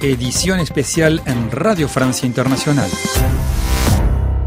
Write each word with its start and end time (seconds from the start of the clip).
edición 0.00 0.60
especial 0.60 1.20
en 1.26 1.50
Radio 1.50 1.88
Francia 1.88 2.26
Internacional. 2.26 2.88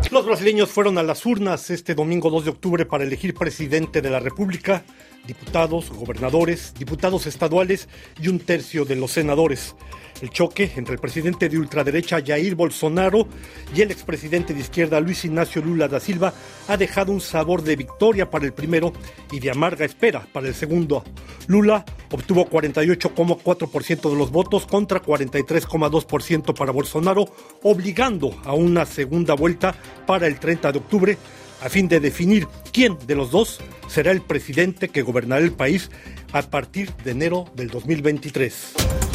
Los 0.10 0.26
brasileños 0.26 0.70
fueron 0.70 0.98
a 0.98 1.04
las 1.04 1.26
urnas 1.26 1.70
este 1.70 1.94
domingo 1.94 2.30
2 2.30 2.46
de 2.46 2.52
octubre 2.52 2.86
para 2.86 3.04
elegir 3.04 3.34
presidente 3.34 4.02
de 4.02 4.10
la 4.10 4.20
República, 4.20 4.84
diputados, 5.28 5.90
gobernadores, 5.92 6.74
diputados 6.78 7.28
estaduales 7.28 7.90
y 8.22 8.30
un 8.30 8.40
tercio 8.40 8.86
de 8.86 8.96
los 8.96 9.12
senadores. 9.12 9.76
El 10.22 10.30
choque 10.30 10.72
entre 10.76 10.94
el 10.94 11.00
presidente 11.00 11.50
de 11.50 11.58
ultraderecha 11.58 12.22
Jair 12.24 12.54
Bolsonaro 12.54 13.28
y 13.76 13.82
el 13.82 13.90
expresidente 13.90 14.54
de 14.54 14.60
izquierda 14.60 15.00
Luis 15.00 15.26
Ignacio 15.26 15.64
Lula 15.64 15.88
da 15.88 16.00
Silva 16.00 16.32
ha 16.68 16.78
dejado 16.78 17.12
un 17.12 17.22
sabor 17.22 17.64
de 17.64 17.76
victoria 17.76 18.30
para 18.30 18.46
el 18.46 18.54
primero 18.54 18.94
y 19.32 19.40
de 19.40 19.50
amarga 19.50 19.84
espera 19.84 20.28
para 20.32 20.48
el 20.48 20.54
segundo. 20.54 21.04
Lula 21.48 21.84
obtuvo 22.12 22.48
48,4% 22.48 24.10
de 24.12 24.16
los 24.16 24.30
votos 24.30 24.68
contra 24.68 25.02
43,2% 25.02 26.56
para 26.56 26.72
Bolsonaro, 26.72 27.26
obligando 27.64 28.40
a 28.44 28.54
una 28.54 28.86
segunda 28.86 29.34
vuelta 29.34 29.74
para 30.06 30.28
el 30.28 30.40
30 30.40 30.72
de 30.72 30.78
octubre 30.78 31.18
a 31.62 31.70
fin 31.70 31.88
de 31.88 32.00
definir 32.00 32.48
quién 32.72 32.98
de 33.08 33.16
los 33.16 33.32
dos 33.32 33.60
será 33.88 34.12
el 34.12 34.22
presidente 34.22 34.90
que 34.90 35.02
gobernará 35.02 35.42
el 35.42 35.54
país 35.54 35.90
a 36.32 36.42
partir 36.44 36.94
de 37.04 37.12
enero 37.12 37.46
del 37.56 37.70
2023. 37.70 39.11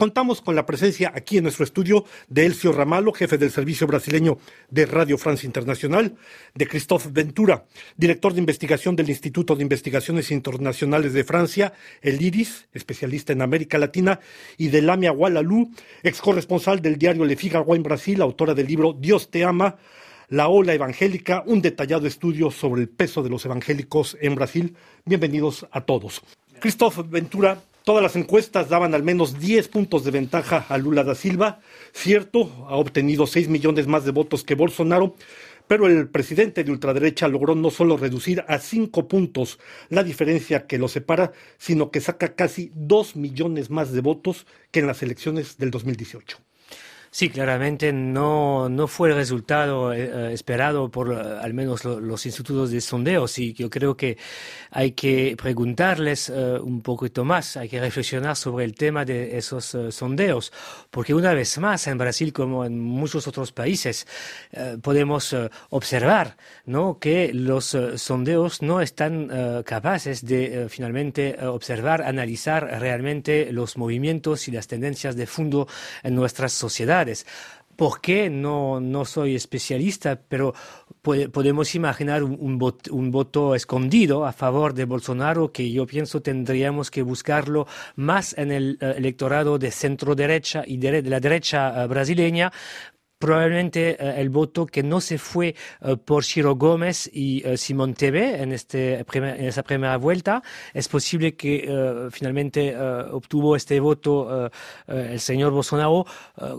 Contamos 0.00 0.40
con 0.40 0.54
la 0.54 0.64
presencia 0.64 1.10
aquí 1.12 1.38
en 1.38 1.42
nuestro 1.42 1.64
estudio 1.64 2.04
de 2.28 2.46
Elcio 2.46 2.70
Ramalo, 2.70 3.12
jefe 3.12 3.36
del 3.36 3.50
servicio 3.50 3.88
brasileño 3.88 4.38
de 4.70 4.86
Radio 4.86 5.18
Francia 5.18 5.48
Internacional, 5.48 6.14
de 6.54 6.68
Christophe 6.68 7.08
Ventura, 7.10 7.64
director 7.96 8.32
de 8.32 8.38
investigación 8.38 8.94
del 8.94 9.10
Instituto 9.10 9.56
de 9.56 9.64
Investigaciones 9.64 10.30
Internacionales 10.30 11.14
de 11.14 11.24
Francia, 11.24 11.72
el 12.00 12.22
IRIS, 12.22 12.68
especialista 12.72 13.32
en 13.32 13.42
América 13.42 13.76
Latina, 13.76 14.20
y 14.56 14.68
de 14.68 14.82
Lamia 14.82 15.10
Walalú, 15.10 15.72
ex 16.04 16.20
corresponsal 16.20 16.80
del 16.80 16.96
diario 16.96 17.24
Le 17.24 17.34
Figaro 17.34 17.74
en 17.74 17.82
Brasil, 17.82 18.22
autora 18.22 18.54
del 18.54 18.68
libro 18.68 18.92
Dios 18.92 19.32
te 19.32 19.42
ama, 19.42 19.78
la 20.28 20.46
ola 20.46 20.74
evangélica, 20.74 21.42
un 21.44 21.60
detallado 21.60 22.06
estudio 22.06 22.52
sobre 22.52 22.82
el 22.82 22.88
peso 22.88 23.24
de 23.24 23.30
los 23.30 23.44
evangélicos 23.44 24.16
en 24.20 24.36
Brasil. 24.36 24.76
Bienvenidos 25.04 25.66
a 25.72 25.80
todos. 25.80 26.22
Christophe 26.60 27.02
Ventura, 27.02 27.60
Todas 27.88 28.02
las 28.02 28.16
encuestas 28.16 28.68
daban 28.68 28.94
al 28.94 29.02
menos 29.02 29.38
10 29.38 29.68
puntos 29.68 30.04
de 30.04 30.10
ventaja 30.10 30.66
a 30.68 30.76
Lula 30.76 31.04
da 31.04 31.14
Silva. 31.14 31.60
Cierto, 31.94 32.66
ha 32.68 32.76
obtenido 32.76 33.26
6 33.26 33.48
millones 33.48 33.86
más 33.86 34.04
de 34.04 34.10
votos 34.10 34.44
que 34.44 34.54
Bolsonaro, 34.54 35.14
pero 35.66 35.86
el 35.86 36.06
presidente 36.10 36.64
de 36.64 36.70
ultraderecha 36.70 37.28
logró 37.28 37.54
no 37.54 37.70
solo 37.70 37.96
reducir 37.96 38.44
a 38.46 38.58
5 38.58 39.08
puntos 39.08 39.58
la 39.88 40.04
diferencia 40.04 40.66
que 40.66 40.76
lo 40.76 40.88
separa, 40.88 41.32
sino 41.56 41.90
que 41.90 42.02
saca 42.02 42.34
casi 42.34 42.70
2 42.74 43.16
millones 43.16 43.70
más 43.70 43.90
de 43.90 44.02
votos 44.02 44.46
que 44.70 44.80
en 44.80 44.86
las 44.86 45.02
elecciones 45.02 45.56
del 45.56 45.70
2018. 45.70 46.47
Sí, 47.10 47.30
claramente 47.30 47.90
no, 47.90 48.68
no 48.68 48.86
fue 48.86 49.08
el 49.08 49.14
resultado 49.14 49.94
eh, 49.94 50.10
eh, 50.12 50.32
esperado 50.34 50.90
por 50.90 51.10
eh, 51.10 51.38
al 51.40 51.54
menos 51.54 51.84
los 51.84 52.26
institutos 52.26 52.70
de 52.70 52.82
sondeos 52.82 53.38
y 53.38 53.54
yo 53.54 53.70
creo 53.70 53.96
que 53.96 54.18
hay 54.70 54.92
que 54.92 55.34
preguntarles 55.40 56.28
un 56.28 56.82
poquito 56.82 57.24
más, 57.24 57.56
hay 57.56 57.68
que 57.68 57.80
reflexionar 57.80 58.36
sobre 58.36 58.66
el 58.66 58.74
tema 58.74 59.04
de 59.04 59.38
esos 59.38 59.76
sondeos, 59.90 60.52
porque 60.90 61.14
una 61.14 61.32
vez 61.32 61.56
más 61.58 61.86
en 61.86 61.96
Brasil 61.96 62.32
como 62.32 62.66
en 62.66 62.78
muchos 62.78 63.26
otros 63.26 63.52
países 63.52 64.06
podemos 64.82 65.34
observar 65.70 66.36
¿no? 66.66 66.98
que 66.98 67.32
los 67.32 67.76
sondeos 67.96 68.60
no 68.60 68.82
están 68.82 69.62
capaces 69.64 70.26
de 70.26 70.66
finalmente 70.68 71.38
observar, 71.46 72.02
analizar 72.02 72.64
realmente 72.78 73.50
los 73.52 73.78
movimientos 73.78 74.48
y 74.48 74.52
las 74.52 74.66
tendencias 74.66 75.16
de 75.16 75.26
fondo 75.26 75.66
en 76.02 76.14
nuestras 76.14 76.52
¿Por 77.78 78.00
qué? 78.00 78.28
No, 78.28 78.80
no 78.80 79.04
soy 79.04 79.36
especialista, 79.36 80.20
pero 80.28 80.52
podemos 81.00 81.76
imaginar 81.76 82.24
un, 82.24 82.58
voto, 82.58 83.54
escondido 83.54 84.26
a 84.26 84.32
favor 84.32 84.74
de 84.74 84.84
Bolsonaro 84.84 85.52
que 85.52 85.70
yo 85.70 85.86
pienso 85.86 86.20
tendríamos 86.20 86.90
que 86.90 87.02
buscarlo 87.02 87.68
más 87.94 88.36
en 88.36 88.50
el 88.50 88.78
eh, 88.80 88.94
electorado 88.96 89.60
de 89.60 89.70
centro 89.70 90.16
derecha 90.16 90.64
y 90.66 90.78
de, 90.78 91.02
la 91.02 91.20
derecha 91.20 91.84
eh, 91.84 91.86
brasileña 91.86 92.52
probablemente 93.18 93.90
eh, 93.90 94.20
el 94.20 94.30
voto 94.30 94.66
que 94.66 94.82
no 94.82 95.00
se 95.00 95.18
fue 95.18 95.54
eh, 95.80 95.96
por 95.96 96.24
Ciro 96.24 96.54
Gómez 96.54 97.10
y 97.12 97.46
uh, 97.46 97.56
Simón 97.56 97.94
Tebe 97.94 98.40
en, 98.42 98.52
este 98.52 99.04
en 99.12 99.24
esa 99.24 99.62
primera 99.62 99.96
vuelta. 99.96 100.42
Es 100.72 100.88
posible 100.88 101.34
que 101.34 102.08
finalmente 102.12 102.76
obtuvo 102.78 103.56
este 103.56 103.80
voto 103.80 104.50
el 104.86 105.20
señor 105.20 105.52
Bolsonaro 105.52 106.06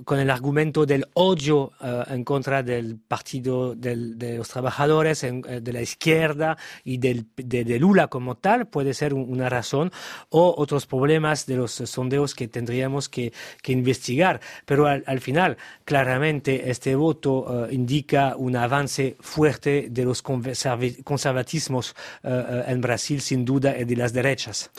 con 0.04 0.20
el 0.20 0.30
argumento 0.30 0.86
del 0.86 1.06
odio 1.14 1.72
en 2.08 2.24
contra 2.24 2.64
del 2.64 2.98
partido 2.98 3.76
de 3.76 4.36
los 4.38 4.50
trabajadores, 4.50 5.22
de 5.22 5.74
la 5.74 5.82
izquierda 5.82 6.58
y 6.84 6.98
del, 6.98 7.26
de, 7.36 7.80
Lula 7.80 8.08
como 8.08 8.36
tal. 8.36 8.68
Puede 8.68 8.94
ser 8.94 9.14
una 9.14 9.50
razón 9.50 9.92
o 10.30 10.54
otros 10.58 10.86
problemas 10.86 11.46
de 11.46 11.56
los 11.56 11.72
sondeos 11.72 12.36
que 12.36 12.48
tendríamos 12.48 13.10
que 13.10 13.32
investigar. 13.68 14.42
Pero 14.66 14.88
al 14.88 15.20
final, 15.20 15.58
claramente, 15.86 16.49
este, 16.56 16.96
voto 16.96 17.66
eh, 17.66 17.74
indica 17.74 18.36
un 18.38 18.56
avance 18.56 19.16
fuerte 19.20 19.88
de 19.90 20.06
los 20.06 20.22
conservatismos 20.22 21.96
eh, 22.24 22.30
eh, 22.30 22.64
en 22.68 22.82
Brasil, 22.82 23.22
sin 23.22 23.46
duda, 23.46 23.78
y 23.78 23.86
de 23.86 23.96
las 23.96 24.14
derechas. 24.14 24.72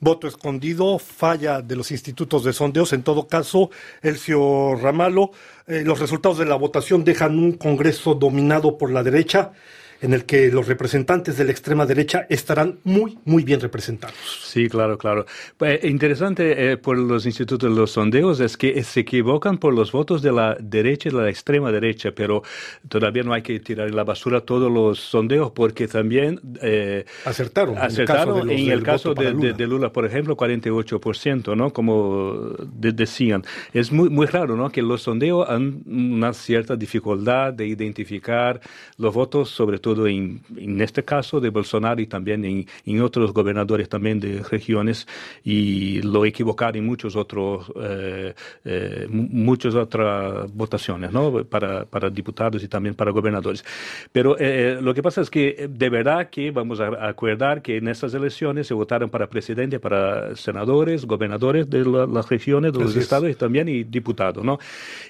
Voto 0.00 0.26
escondido, 0.26 0.98
falla 0.98 1.62
de 1.62 1.76
los 1.76 1.90
institutos 1.90 2.44
de 2.44 2.52
sondeos. 2.52 2.92
En 2.92 3.02
todo 3.02 3.26
caso, 3.26 3.70
Elcio 4.02 4.74
Ramalo, 4.76 5.30
los 5.66 5.98
resultados 5.98 6.38
de 6.38 6.46
la 6.46 6.54
votación 6.54 7.04
dejan 7.04 7.38
un 7.38 7.52
Congreso 7.52 8.14
dominado 8.14 8.78
por 8.78 8.90
la 8.90 9.02
derecha 9.02 9.52
en 10.00 10.12
el 10.12 10.24
que 10.24 10.50
los 10.50 10.66
representantes 10.66 11.36
de 11.36 11.44
la 11.44 11.50
extrema 11.50 11.86
derecha 11.86 12.26
estarán 12.28 12.78
muy, 12.84 13.18
muy 13.24 13.44
bien 13.44 13.60
representados. 13.60 14.16
Sí, 14.42 14.68
claro, 14.68 14.98
claro. 14.98 15.26
Pues, 15.56 15.84
interesante 15.84 16.72
eh, 16.72 16.76
por 16.76 16.98
los 16.98 17.26
institutos 17.26 17.70
de 17.70 17.76
los 17.76 17.92
sondeos 17.92 18.40
es 18.40 18.56
que 18.56 18.82
se 18.82 19.00
equivocan 19.00 19.58
por 19.58 19.74
los 19.74 19.92
votos 19.92 20.22
de 20.22 20.32
la 20.32 20.56
derecha 20.60 21.08
y 21.08 21.12
de 21.12 21.22
la 21.22 21.30
extrema 21.30 21.70
derecha, 21.72 22.12
pero 22.14 22.42
todavía 22.88 23.22
no 23.22 23.32
hay 23.32 23.42
que 23.42 23.58
tirar 23.60 23.88
en 23.88 23.96
la 23.96 24.04
basura 24.04 24.40
todos 24.40 24.70
los 24.70 24.98
sondeos 24.98 25.52
porque 25.52 25.88
también 25.88 26.40
eh, 26.62 27.04
acertaron. 27.24 27.78
Acertaron 27.78 28.50
en 28.50 28.70
el 28.70 28.82
caso 28.82 29.14
de, 29.14 29.66
Lula. 29.66 29.92
por 29.92 30.06
ejemplo, 30.06 30.36
48%, 30.36 31.56
¿no? 31.56 31.72
Como 31.72 32.54
decían. 32.72 33.44
Es 33.72 33.92
muy, 33.92 34.08
muy 34.10 34.26
raro, 34.26 34.56
¿no? 34.56 34.70
Que 34.70 34.82
los 34.82 35.02
sondeos 35.02 35.48
han 35.48 35.82
una 35.86 36.32
cierta 36.32 36.76
dificultad 36.76 37.52
de 37.52 37.66
identificar 37.66 38.60
los 38.98 39.14
votos, 39.14 39.50
sobre 39.50 39.78
todo 39.78 39.85
todo 39.86 40.08
en, 40.08 40.40
en 40.56 40.80
este 40.80 41.04
caso 41.04 41.38
de 41.38 41.48
Bolsonaro 41.50 42.00
y 42.00 42.08
también 42.08 42.44
en, 42.44 42.66
en, 42.84 43.00
otros 43.02 43.32
gobernadores 43.32 43.88
también 43.88 44.18
de 44.18 44.42
regiones 44.42 45.06
y 45.44 46.02
lo 46.02 46.26
equivocaron 46.26 46.78
en 46.78 46.86
muchos 46.86 47.14
otros 47.14 47.72
eh, 47.80 48.34
eh, 48.64 49.06
muchas 49.08 49.76
otras 49.76 50.52
votaciones 50.52 51.12
¿no? 51.12 51.44
para, 51.44 51.84
para 51.84 52.10
diputados 52.10 52.64
y 52.64 52.66
también 52.66 52.96
para 52.96 53.12
gobernadores 53.12 53.64
pero 54.10 54.36
eh, 54.40 54.80
lo 54.82 54.92
que 54.92 55.04
pasa 55.04 55.20
es 55.20 55.30
que 55.30 55.68
de 55.70 55.88
verdad 55.88 56.30
que 56.30 56.50
vamos 56.50 56.80
a 56.80 57.06
acordar 57.08 57.62
que 57.62 57.76
en 57.76 57.86
estas 57.86 58.12
elecciones 58.12 58.66
se 58.66 58.74
votaron 58.74 59.08
para 59.08 59.28
presidente 59.28 59.78
para 59.78 60.34
senadores 60.34 61.06
gobernadores 61.06 61.70
de 61.70 61.84
las 61.84 62.28
regiones 62.28 62.72
de 62.72 62.80
los 62.80 62.96
estados 62.96 63.30
y 63.30 63.36
también 63.36 63.68
y 63.68 63.84
diputados 63.84 64.42
¿no? 64.44 64.58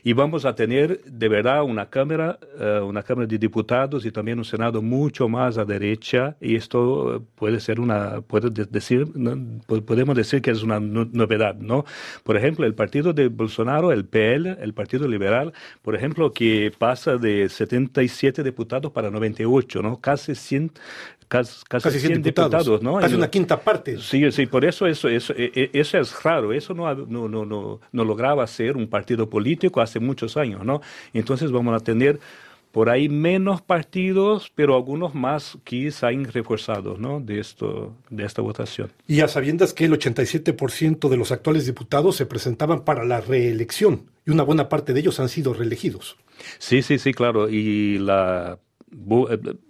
y 0.04 0.12
vamos 0.12 0.44
a 0.44 0.54
tener 0.54 1.00
de 1.02 1.28
verdad 1.30 1.62
una 1.62 1.86
cámara 1.86 2.38
una 2.84 3.02
cámara 3.02 3.26
de 3.26 3.38
diputados 3.38 4.04
y 4.04 4.10
también 4.10 4.36
un 4.36 4.44
senado 4.44 4.65
mucho 4.72 5.28
más 5.28 5.58
a 5.58 5.64
derecha 5.64 6.36
y 6.40 6.56
esto 6.56 7.24
puede 7.34 7.60
ser 7.60 7.80
una, 7.80 8.20
puede 8.20 8.50
decir, 8.50 9.06
podemos 9.86 10.16
decir 10.16 10.42
que 10.42 10.50
es 10.50 10.62
una 10.62 10.80
novedad, 10.80 11.54
¿no? 11.56 11.84
Por 12.24 12.36
ejemplo, 12.36 12.66
el 12.66 12.74
partido 12.74 13.12
de 13.12 13.28
Bolsonaro, 13.28 13.92
el 13.92 14.04
PL, 14.04 14.56
el 14.60 14.74
Partido 14.74 15.08
Liberal, 15.08 15.52
por 15.82 15.94
ejemplo, 15.94 16.32
que 16.32 16.72
pasa 16.76 17.16
de 17.16 17.48
77 17.48 18.42
diputados 18.42 18.92
para 18.92 19.10
98, 19.10 19.82
¿no? 19.82 20.00
Casi 20.00 20.34
100, 20.34 20.72
casi, 21.28 21.64
casi 21.68 21.98
100, 21.98 22.22
diputados, 22.22 22.82
¿no? 22.82 22.98
Casi 22.98 23.14
una 23.14 23.30
quinta 23.30 23.60
parte. 23.60 23.98
Sí, 23.98 24.30
sí, 24.32 24.46
por 24.46 24.64
eso 24.64 24.86
eso, 24.86 25.08
eso, 25.08 25.32
e, 25.36 25.52
e, 25.54 25.70
eso 25.72 25.98
es 25.98 26.22
raro. 26.22 26.52
Eso 26.52 26.74
no, 26.74 26.92
no, 26.94 27.28
no, 27.28 27.44
no, 27.44 27.80
no 27.92 28.04
lograba 28.04 28.46
ser 28.46 28.76
un 28.76 28.88
partido 28.88 29.28
político 29.28 29.80
hace 29.80 30.00
muchos 30.00 30.36
años, 30.36 30.64
¿no? 30.64 30.80
Entonces 31.12 31.50
vamos 31.50 31.74
a 31.74 31.84
tener 31.84 32.18
por 32.76 32.90
ahí 32.90 33.08
menos 33.08 33.62
partidos, 33.62 34.52
pero 34.54 34.76
algunos 34.76 35.14
más 35.14 35.56
que 35.64 35.90
se 35.90 36.04
han 36.04 36.26
reforzado 36.26 36.98
¿no? 36.98 37.20
de, 37.20 37.40
esto, 37.40 37.96
de 38.10 38.22
esta 38.22 38.42
votación. 38.42 38.92
Y 39.06 39.22
a 39.22 39.28
sabiendas 39.28 39.72
que 39.72 39.86
el 39.86 39.92
87% 39.92 41.08
de 41.08 41.16
los 41.16 41.32
actuales 41.32 41.64
diputados 41.64 42.16
se 42.16 42.26
presentaban 42.26 42.84
para 42.84 43.06
la 43.06 43.22
reelección 43.22 44.10
y 44.26 44.30
una 44.30 44.42
buena 44.42 44.68
parte 44.68 44.92
de 44.92 45.00
ellos 45.00 45.18
han 45.20 45.30
sido 45.30 45.54
reelegidos. 45.54 46.18
Sí, 46.58 46.82
sí, 46.82 46.98
sí, 46.98 47.14
claro. 47.14 47.48
Y 47.48 47.96
la 47.96 48.58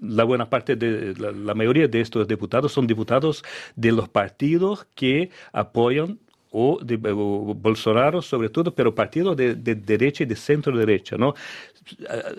la 0.00 0.24
buena 0.24 0.50
parte 0.50 0.76
de 0.76 1.14
la, 1.14 1.54
mayoría 1.54 1.88
de 1.88 2.00
estos 2.00 2.28
diputados 2.28 2.72
son 2.72 2.86
diputados 2.86 3.44
de 3.74 3.92
los 3.92 4.08
partidos 4.08 4.86
que 4.94 5.30
apoyan 5.52 6.18
o 6.50 6.78
de 6.82 6.96
Bolsonaro 6.96 8.22
sobre 8.22 8.48
todo, 8.48 8.74
pero 8.74 8.94
partidos 8.94 9.36
de, 9.36 9.54
derecha 9.54 10.22
y 10.22 10.26
de 10.26 10.36
centro 10.36 10.76
derecha, 10.76 11.16
¿no? 11.16 11.34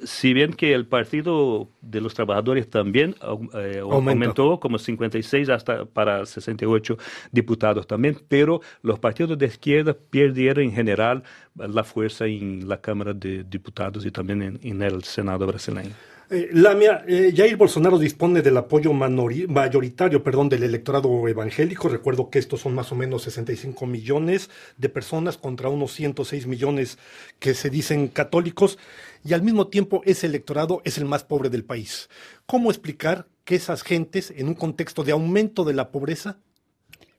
Si 0.03 0.33
bien 0.33 0.53
que 0.53 0.73
el 0.73 0.85
Partido 0.85 1.69
de 1.81 2.01
los 2.01 2.13
Trabajadores 2.13 2.69
también 2.69 3.15
eh, 3.53 3.79
aumentó 3.81 4.59
como 4.59 4.77
56 4.77 5.49
hasta 5.49 5.85
para 5.85 6.25
68 6.25 6.97
diputados 7.31 7.87
también, 7.87 8.17
pero 8.27 8.61
los 8.81 8.99
partidos 8.99 9.37
de 9.37 9.45
izquierda 9.45 9.95
perdieron 10.09 10.65
en 10.65 10.73
general 10.73 11.23
la 11.55 11.83
fuerza 11.83 12.25
en 12.25 12.67
la 12.67 12.81
Cámara 12.81 13.13
de 13.13 13.43
Diputados 13.43 14.05
y 14.05 14.11
también 14.11 14.59
en 14.61 14.81
el 14.81 15.03
Senado 15.03 15.47
brasileño. 15.47 15.93
Eh, 16.29 16.49
Lamia, 16.51 17.05
eh, 17.07 17.31
Jair 17.33 17.55
Bolsonaro 17.55 17.97
dispone 17.97 18.41
del 18.41 18.57
apoyo 18.57 18.91
mayoritario 18.91 20.21
perdón, 20.23 20.49
del 20.49 20.63
electorado 20.63 21.25
evangélico. 21.25 21.87
Recuerdo 21.87 22.29
que 22.29 22.37
estos 22.37 22.59
son 22.59 22.75
más 22.75 22.91
o 22.91 22.95
menos 22.95 23.23
65 23.23 23.85
millones 23.85 24.49
de 24.75 24.89
personas 24.89 25.37
contra 25.37 25.69
unos 25.69 25.93
106 25.93 26.45
millones 26.45 26.97
que 27.39 27.53
se 27.53 27.69
dicen 27.69 28.09
católicos 28.09 28.77
y 29.23 29.33
al 29.33 29.41
mismo 29.41 29.67
tiempo 29.67 30.01
ese 30.03 30.27
electorado 30.27 30.81
es 30.83 30.97
el 30.97 31.05
más 31.05 31.23
pobre 31.23 31.49
del 31.49 31.63
país. 31.63 32.09
¿Cómo 32.45 32.71
explicar 32.71 33.27
que 33.45 33.55
esas 33.55 33.81
gentes, 33.81 34.33
en 34.35 34.49
un 34.49 34.55
contexto 34.55 35.05
de 35.05 35.13
aumento 35.13 35.63
de 35.63 35.75
la 35.75 35.91
pobreza, 35.91 36.39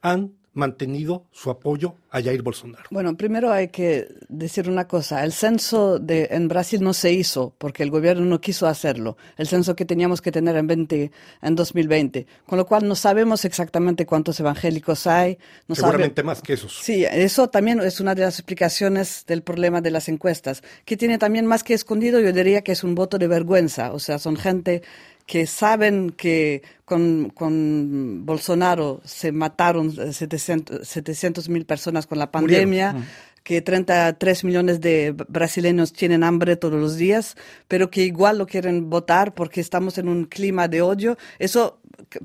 han 0.02 0.34
mantenido 0.58 1.24
su 1.30 1.50
apoyo 1.50 1.94
a 2.10 2.20
Jair 2.20 2.42
Bolsonaro. 2.42 2.84
Bueno, 2.90 3.16
primero 3.16 3.50
hay 3.50 3.68
que 3.68 4.08
decir 4.28 4.68
una 4.68 4.86
cosa. 4.86 5.24
El 5.24 5.32
censo 5.32 5.98
de, 5.98 6.28
en 6.32 6.48
Brasil 6.48 6.82
no 6.82 6.92
se 6.92 7.12
hizo 7.12 7.54
porque 7.58 7.82
el 7.82 7.90
gobierno 7.90 8.24
no 8.26 8.40
quiso 8.40 8.66
hacerlo. 8.66 9.16
El 9.36 9.46
censo 9.46 9.76
que 9.76 9.84
teníamos 9.84 10.20
que 10.20 10.32
tener 10.32 10.56
en, 10.56 10.66
20, 10.66 11.12
en 11.42 11.54
2020. 11.54 12.26
Con 12.44 12.58
lo 12.58 12.66
cual 12.66 12.86
no 12.86 12.94
sabemos 12.94 13.44
exactamente 13.44 14.04
cuántos 14.04 14.40
evangélicos 14.40 15.06
hay. 15.06 15.38
Seguramente 15.70 16.22
más 16.22 16.42
que 16.42 16.54
esos. 16.54 16.76
Sí, 16.76 17.04
eso 17.04 17.48
también 17.48 17.80
es 17.80 18.00
una 18.00 18.14
de 18.14 18.22
las 18.22 18.38
explicaciones 18.38 19.24
del 19.26 19.42
problema 19.42 19.80
de 19.80 19.92
las 19.92 20.08
encuestas. 20.08 20.62
Que 20.84 20.96
tiene 20.96 21.18
también 21.18 21.46
más 21.46 21.62
que 21.62 21.74
escondido, 21.74 22.20
yo 22.20 22.32
diría 22.32 22.62
que 22.62 22.72
es 22.72 22.82
un 22.82 22.94
voto 22.94 23.18
de 23.18 23.28
vergüenza. 23.28 23.92
O 23.92 24.00
sea, 24.00 24.18
son 24.18 24.36
gente 24.36 24.82
que 25.28 25.46
saben 25.46 26.08
que 26.08 26.62
con, 26.86 27.28
con 27.34 28.24
Bolsonaro 28.24 29.02
se 29.04 29.30
mataron 29.30 29.92
700 29.92 31.48
mil 31.50 31.66
personas 31.66 32.06
con 32.06 32.18
la 32.18 32.30
pandemia, 32.30 32.96
que 33.42 33.60
33 33.60 34.44
millones 34.44 34.80
de 34.80 35.14
brasileños 35.28 35.92
tienen 35.92 36.24
hambre 36.24 36.56
todos 36.56 36.80
los 36.80 36.96
días, 36.96 37.36
pero 37.68 37.90
que 37.90 38.04
igual 38.04 38.38
lo 38.38 38.46
quieren 38.46 38.88
votar 38.88 39.34
porque 39.34 39.60
estamos 39.60 39.98
en 39.98 40.08
un 40.08 40.24
clima 40.24 40.66
de 40.66 40.80
odio. 40.80 41.18
Eso, 41.38 41.78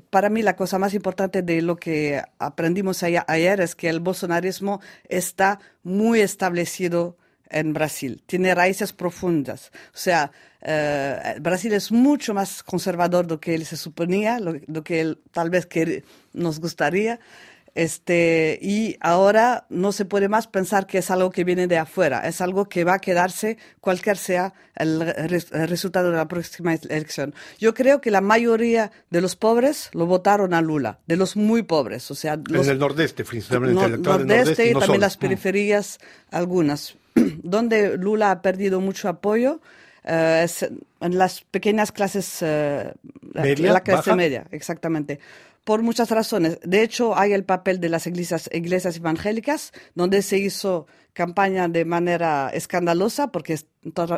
para 0.08 0.30
mí, 0.30 0.40
la 0.40 0.56
cosa 0.56 0.78
más 0.78 0.94
importante 0.94 1.42
de 1.42 1.60
lo 1.60 1.76
que 1.76 2.22
aprendimos 2.38 3.02
ayer 3.02 3.60
es 3.60 3.74
que 3.74 3.90
el 3.90 4.00
bolsonarismo 4.00 4.80
está 5.10 5.60
muy 5.82 6.20
establecido 6.20 7.18
en 7.50 7.72
Brasil, 7.72 8.22
tiene 8.26 8.54
raíces 8.54 8.92
profundas. 8.92 9.70
O 9.88 9.98
sea, 9.98 10.32
eh, 10.62 11.36
Brasil 11.40 11.72
es 11.74 11.92
mucho 11.92 12.34
más 12.34 12.62
conservador 12.62 13.26
de 13.26 13.34
lo 13.34 13.40
que 13.40 13.54
él 13.54 13.66
se 13.66 13.76
suponía, 13.76 14.38
lo, 14.40 14.82
que 14.82 15.00
él 15.00 15.18
tal 15.30 15.50
vez 15.50 15.66
que 15.66 16.04
nos 16.32 16.58
gustaría. 16.60 17.20
Este, 17.74 18.60
y 18.62 18.96
ahora 19.00 19.66
no 19.68 19.90
se 19.90 20.04
puede 20.04 20.28
más 20.28 20.46
pensar 20.46 20.86
que 20.86 20.98
es 20.98 21.10
algo 21.10 21.30
que 21.32 21.42
viene 21.42 21.66
de 21.66 21.76
afuera, 21.76 22.20
es 22.28 22.40
algo 22.40 22.68
que 22.68 22.84
va 22.84 22.94
a 22.94 22.98
quedarse 23.00 23.58
cualquier 23.80 24.16
sea 24.16 24.54
el, 24.76 25.00
resultado 25.50 26.12
de 26.12 26.16
la 26.16 26.28
próxima 26.28 26.74
elección. 26.74 27.34
Yo 27.58 27.74
creo 27.74 28.00
que 28.00 28.12
la 28.12 28.20
mayoría 28.20 28.92
de 29.10 29.20
los 29.20 29.34
pobres 29.34 29.90
lo 29.92 30.06
votaron 30.06 30.54
a 30.54 30.62
Lula, 30.62 31.00
de 31.08 31.16
los 31.16 31.34
muy 31.34 31.64
pobres, 31.64 32.08
o 32.12 32.14
sea, 32.14 32.34
en 32.34 32.68
el 32.70 32.78
nordeste, 32.78 33.24
principalmente. 33.24 33.84
el 33.86 34.02
nordeste, 34.02 34.70
y, 34.70 34.74
también 34.74 35.00
las 35.00 35.16
periferias, 35.16 35.98
algunas. 36.30 36.94
donde 37.42 37.96
Lula 37.96 38.30
ha 38.30 38.42
perdido 38.42 38.80
mucho 38.80 39.08
apoyo 39.08 39.60
eh, 40.04 40.42
es 40.44 40.62
en 40.62 41.18
las 41.18 41.40
pequeñas 41.42 41.90
clases, 41.90 42.38
eh, 42.42 42.92
la 43.32 43.80
clase 43.82 44.14
media, 44.14 44.46
exactamente. 44.50 45.18
Por 45.64 45.82
muchas 45.82 46.10
razones. 46.10 46.58
De 46.62 46.82
hecho, 46.82 47.16
hay 47.16 47.32
el 47.32 47.44
papel 47.44 47.80
de 47.80 47.88
las 47.88 48.06
iglesias, 48.06 48.50
iglesias 48.52 48.98
evangélicas, 48.98 49.72
donde 49.94 50.20
se 50.20 50.38
hizo 50.38 50.86
campaña 51.14 51.68
de 51.68 51.86
manera 51.86 52.50
escandalosa, 52.52 53.28
porque 53.28 53.54
es 53.54 53.66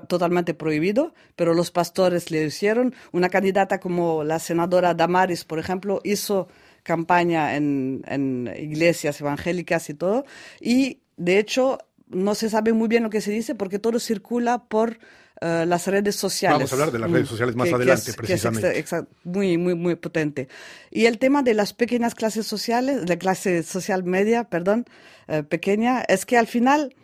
totalmente 0.09 0.55
prohibido, 0.55 1.15
pero 1.37 1.55
los 1.55 1.71
pastores 1.71 2.33
le 2.33 2.45
hicieron. 2.45 2.95
Una 3.13 3.29
candidata 3.29 3.79
como 3.79 4.25
la 4.25 4.41
senadora 4.41 4.95
Damaris, 4.95 5.45
por 5.45 5.61
ejemplo, 5.61 6.01
hizo 6.03 6.49
campaña 6.83 7.55
en, 7.55 8.03
en 8.09 8.53
iglesias 8.59 9.21
evangélicas 9.21 9.89
y 9.89 9.95
todo. 9.95 10.25
Y, 10.61 11.01
de 11.17 11.39
hecho, 11.39 11.79
no 12.09 12.35
se 12.35 12.51
sabe 12.51 12.73
muy 12.73 12.89
bien 12.89 13.03
lo 13.03 13.11
que 13.11 13.21
se 13.21 13.31
dice 13.31 13.55
porque 13.55 13.79
todo 13.79 13.99
circula 13.99 14.65
por 14.65 14.99
eh, 15.41 15.65
las 15.67 15.87
redes 15.87 16.17
sociales. 16.17 16.59
Vamos 16.59 16.73
a 16.73 16.75
hablar 16.77 16.93
de 16.93 16.99
las 16.99 17.11
redes 17.11 17.27
mm, 17.27 17.31
sociales 17.31 17.57
más 17.57 17.73
adelante, 17.73 18.13
precisamente. 18.15 18.85
muy, 19.25 19.59
muy, 19.59 19.75
muy 19.75 19.95
potente. 19.97 20.49
Y 20.91 21.07
el 21.07 21.19
tema 21.19 21.43
de 21.43 21.53
las 21.53 21.75
pequeñas 21.75 22.15
clases 22.15 22.47
sociales, 22.47 23.05
de 23.05 23.19
clase 23.19 23.63
social 23.63 24.03
media, 24.03 24.45
perdón, 24.45 24.87
eh, 25.29 25.43
pequeña, 25.43 26.01
es 26.03 26.25
que 26.25 26.39
al 26.39 26.47
final 26.47 26.95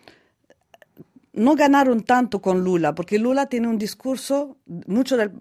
no 1.35 1.57
ganaron 1.57 2.03
tanto 2.03 2.43
con 2.43 2.63
Lula, 2.63 2.95
porque 2.95 3.19
Lula 3.19 3.47
tiene 3.47 3.67
un 3.67 3.79
discurso, 3.79 4.59
mucho 4.67 5.17
del, 5.17 5.33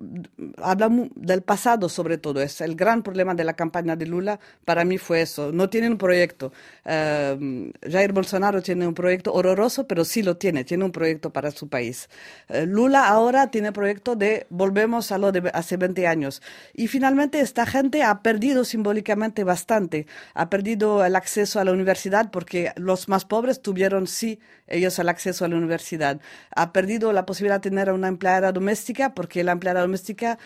habla 0.58 0.90
del 1.16 1.42
pasado 1.42 1.90
sobre 1.90 2.18
todo. 2.18 2.42
Es 2.42 2.62
el 2.62 2.76
gran 2.76 3.04
problema 3.04 3.36
de 3.36 3.44
la 3.44 3.54
campaña 3.56 3.96
de 3.98 4.06
Lula 4.06 4.40
para 4.64 4.86
mí 4.86 4.98
fue 4.98 5.22
eso. 5.22 5.52
No 5.52 5.70
tiene 5.70 5.90
un 5.90 5.98
proyecto. 5.98 6.54
Eh, 6.86 7.72
Jair 7.90 8.14
Bolsonaro 8.14 8.62
tiene 8.62 8.88
un 8.88 8.94
proyecto 8.94 9.34
horroroso, 9.34 9.86
pero 9.86 10.06
sí 10.06 10.24
lo 10.24 10.38
tiene, 10.38 10.64
tiene 10.64 10.86
un 10.86 10.92
proyecto 10.92 11.32
para 11.34 11.52
su 11.52 11.68
país. 11.68 12.10
Eh, 12.48 12.66
Lula 12.66 13.10
ahora 13.10 13.52
tiene 13.52 13.74
proyecto 13.74 14.16
de 14.16 14.48
volvemos 14.50 15.12
a 15.12 15.18
lo 15.18 15.34
de 15.34 15.52
hace 15.54 15.76
20 15.76 16.08
años. 16.08 16.42
Y 16.74 16.88
finalmente 16.88 17.42
esta 17.42 17.66
gente 17.66 18.04
ha 18.04 18.22
perdido 18.22 18.64
simbólicamente 18.64 19.44
bastante. 19.44 20.08
Ha 20.36 20.50
perdido 20.50 21.04
el 21.04 21.18
acceso 21.18 21.60
a 21.60 21.66
la 21.66 21.74
universidad 21.74 22.32
porque 22.32 22.72
los 22.78 23.10
más 23.10 23.26
pobres 23.26 23.62
tuvieron 23.62 24.08
sí 24.08 24.40
ellos 24.68 24.98
el 25.00 25.10
acceso 25.10 25.44
a 25.44 25.50
la 25.50 25.58
universidad 25.58 25.81
ha 26.56 26.74
perdido 26.74 27.14
la 27.14 27.26
posibilidad 27.26 27.62
de 27.62 27.70
tener 27.70 27.92
una 27.92 28.08
empleada 28.08 28.52
doméstica 28.52 29.14
porque 29.14 29.44
la 29.44 29.52
empleada 29.52 29.82
doméstica 29.82 30.38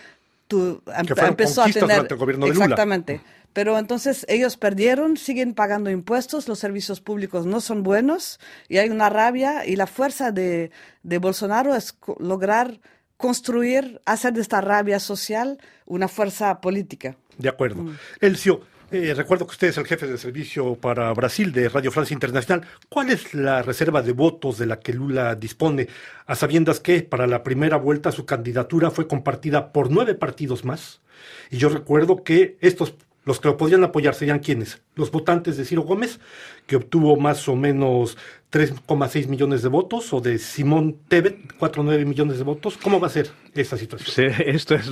empezó 0.48 1.62
a 1.62 1.68
tener... 1.68 2.06
exactamente. 2.46 3.20
Pero 3.52 3.78
entonces 3.78 4.26
ellos 4.28 4.58
perdieron, 4.58 5.16
siguen 5.16 5.54
pagando 5.54 5.90
impuestos, 5.90 6.46
los 6.46 6.58
servicios 6.58 7.00
públicos 7.00 7.46
no 7.46 7.62
son 7.62 7.82
buenos 7.82 8.38
y 8.68 8.76
hay 8.76 8.90
una 8.90 9.08
rabia 9.08 9.64
y 9.64 9.76
la 9.76 9.86
fuerza 9.86 10.30
de, 10.30 10.70
de 11.02 11.18
Bolsonaro 11.18 11.74
es 11.74 11.96
lograr 12.18 12.80
construir, 13.16 14.00
hacer 14.04 14.34
de 14.34 14.42
esta 14.42 14.60
rabia 14.60 15.00
social 15.00 15.58
una 15.86 16.06
fuerza 16.06 16.60
política. 16.60 17.16
De 17.38 17.48
acuerdo. 17.48 17.82
Mm. 17.82 17.96
Elcio, 18.20 18.60
eh, 18.90 19.14
recuerdo 19.14 19.46
que 19.46 19.52
usted 19.52 19.68
es 19.68 19.78
el 19.78 19.86
jefe 19.86 20.06
de 20.06 20.18
servicio 20.18 20.76
para 20.76 21.12
Brasil 21.12 21.52
de 21.52 21.68
Radio 21.68 21.90
Francia 21.90 22.14
Internacional. 22.14 22.66
¿Cuál 22.88 23.10
es 23.10 23.34
la 23.34 23.62
reserva 23.62 24.02
de 24.02 24.12
votos 24.12 24.58
de 24.58 24.66
la 24.66 24.78
que 24.78 24.92
Lula 24.92 25.34
dispone, 25.34 25.88
a 26.26 26.34
sabiendas 26.36 26.80
que 26.80 27.02
para 27.02 27.26
la 27.26 27.42
primera 27.42 27.76
vuelta 27.76 28.12
su 28.12 28.24
candidatura 28.24 28.90
fue 28.90 29.08
compartida 29.08 29.72
por 29.72 29.90
nueve 29.90 30.14
partidos 30.14 30.64
más? 30.64 31.00
Y 31.50 31.58
yo 31.58 31.68
recuerdo 31.68 32.22
que 32.22 32.58
estos, 32.60 32.94
los 33.24 33.40
que 33.40 33.48
lo 33.48 33.56
podrían 33.56 33.82
apoyar 33.82 34.14
serían 34.14 34.38
quienes? 34.38 34.82
Los 34.94 35.10
votantes 35.10 35.56
de 35.56 35.64
Ciro 35.64 35.82
Gómez, 35.82 36.20
que 36.66 36.76
obtuvo 36.76 37.16
más 37.16 37.48
o 37.48 37.56
menos 37.56 38.16
3,6 38.52 39.26
millones 39.26 39.62
de 39.62 39.68
votos, 39.68 40.12
o 40.12 40.20
de 40.20 40.38
Simón 40.38 40.96
Tebet, 41.08 41.36
4,9 41.58 42.06
millones 42.06 42.38
de 42.38 42.44
votos. 42.44 42.78
¿Cómo 42.80 43.00
va 43.00 43.08
a 43.08 43.10
ser 43.10 43.28
esta 43.54 43.76
situación? 43.76 44.30
Sí, 44.32 44.42
esto 44.46 44.76
es 44.76 44.88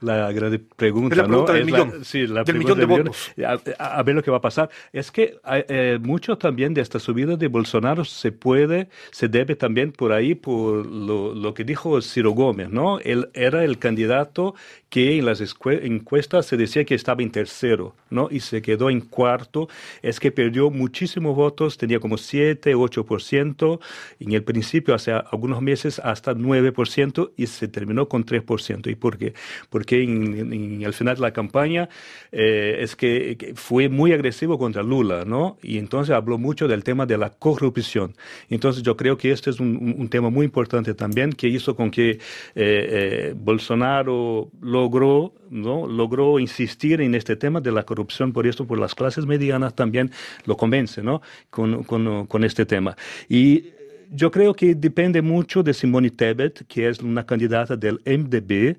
la, 0.00 0.32
gran 0.32 0.58
pregunta. 0.74 1.14
Es 1.14 1.18
la 1.18 1.26
pregunta 1.26 1.52
del 1.52 1.66
millón. 1.66 2.04
sí, 2.04 2.26
la 2.26 2.44
del 2.44 2.58
millón 2.58 2.78
de 2.78 2.86
votos. 2.86 3.32
A, 3.78 4.02
ver 4.02 4.14
lo 4.14 4.22
que 4.22 4.30
va 4.30 4.38
a 4.38 4.40
pasar. 4.40 4.70
Es 4.92 5.10
que 5.10 5.38
eh, 5.46 5.98
mucho 6.00 6.38
también 6.38 6.72
de 6.72 6.80
esta 6.80 6.98
subida 6.98 7.36
de 7.36 7.48
Bolsonaro 7.48 8.04
se 8.04 8.32
puede, 8.32 8.88
se 9.10 9.28
debe 9.28 9.54
también 9.54 9.92
por 9.92 10.12
ahí 10.12 10.34
por 10.34 10.86
lo, 10.86 11.34
lo 11.34 11.52
que 11.52 11.64
dijo 11.64 12.00
Ciro 12.00 12.30
Gómez, 12.30 12.70
¿no? 12.70 12.98
Él 13.00 13.28
era 13.34 13.64
el 13.64 13.78
candidato 13.78 14.54
que 14.88 15.18
en 15.18 15.26
las 15.26 15.42
encuestas 15.64 16.46
se 16.46 16.56
decía 16.56 16.84
que 16.84 16.94
estaba 16.94 17.22
en 17.22 17.30
tercero, 17.30 17.94
¿no? 18.08 18.28
Y 18.30 18.40
se 18.40 18.62
quedó 18.62 18.88
en 18.88 19.00
cuarto. 19.00 19.68
Es 20.00 20.20
que 20.20 20.32
perdió 20.32 20.70
muchísimos 20.70 21.36
votos, 21.36 21.76
tenía 21.76 22.00
como 22.00 22.16
100 22.16 22.45
7, 22.46 22.76
8%, 22.76 23.80
en 24.20 24.32
el 24.32 24.44
principio 24.44 24.94
hace 24.94 25.12
algunos 25.12 25.60
meses 25.62 25.98
hasta 25.98 26.32
9% 26.32 27.32
y 27.36 27.46
se 27.46 27.66
terminó 27.66 28.08
con 28.08 28.24
3%. 28.24 28.90
¿Y 28.90 28.94
por 28.94 29.18
qué? 29.18 29.34
Porque 29.68 30.02
en, 30.02 30.84
al 30.84 30.92
final 30.92 31.16
de 31.16 31.22
la 31.22 31.32
campaña 31.32 31.88
eh, 32.30 32.78
es 32.80 32.94
que, 32.94 33.54
fue 33.56 33.88
muy 33.88 34.12
agresivo 34.12 34.58
contra 34.58 34.82
Lula, 34.82 35.24
¿no? 35.24 35.58
Y 35.62 35.78
entonces 35.78 36.14
habló 36.14 36.38
mucho 36.38 36.68
del 36.68 36.84
tema 36.84 37.06
de 37.06 37.18
la 37.18 37.30
corrupción. 37.30 38.14
Entonces 38.48 38.82
yo 38.82 38.96
creo 38.96 39.16
que 39.16 39.32
este 39.32 39.50
es 39.50 39.58
un, 39.60 40.08
tema 40.08 40.30
muy 40.30 40.44
importante 40.44 40.94
también 40.94 41.32
que 41.32 41.48
hizo 41.48 41.74
con 41.74 41.90
que 41.90 42.10
eh, 42.10 42.18
eh, 42.54 43.34
Bolsonaro 43.36 44.50
logró, 44.60 45.34
¿no? 45.50 45.86
Logró 45.88 46.38
insistir 46.38 47.00
en 47.00 47.14
este 47.16 47.34
tema 47.34 47.60
de 47.60 47.72
la 47.72 47.82
corrupción, 47.82 48.32
por 48.32 48.46
esto, 48.46 48.66
por 48.66 48.78
las 48.78 48.94
clases 48.94 49.26
medianas 49.26 49.74
también 49.74 50.12
lo 50.44 50.56
convence, 50.56 51.02
¿no? 51.02 51.22
Con, 51.50 51.82
con, 51.82 52.26
con 52.26 52.35
este 52.44 52.66
tema. 52.66 52.96
Y 53.28 53.70
yo 54.10 54.30
creo 54.30 54.54
que 54.54 54.74
depende 54.74 55.22
mucho 55.22 55.62
de 55.62 55.74
Simone 55.74 56.10
Tebet, 56.10 56.66
que 56.66 56.88
es 56.88 57.00
una 57.00 57.24
candidata 57.26 57.76
del 57.76 58.00
MDB, 58.04 58.76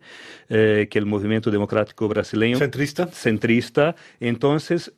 eh, 0.50 0.88
que 0.90 1.00
es 1.00 1.04
el 1.04 1.06
Movimiento 1.06 1.52
Democrático 1.52 2.08
Brasileño. 2.08 2.58
Centrista. 2.58 3.08
Centrista. 3.08 3.96
Entonces, 4.20 4.94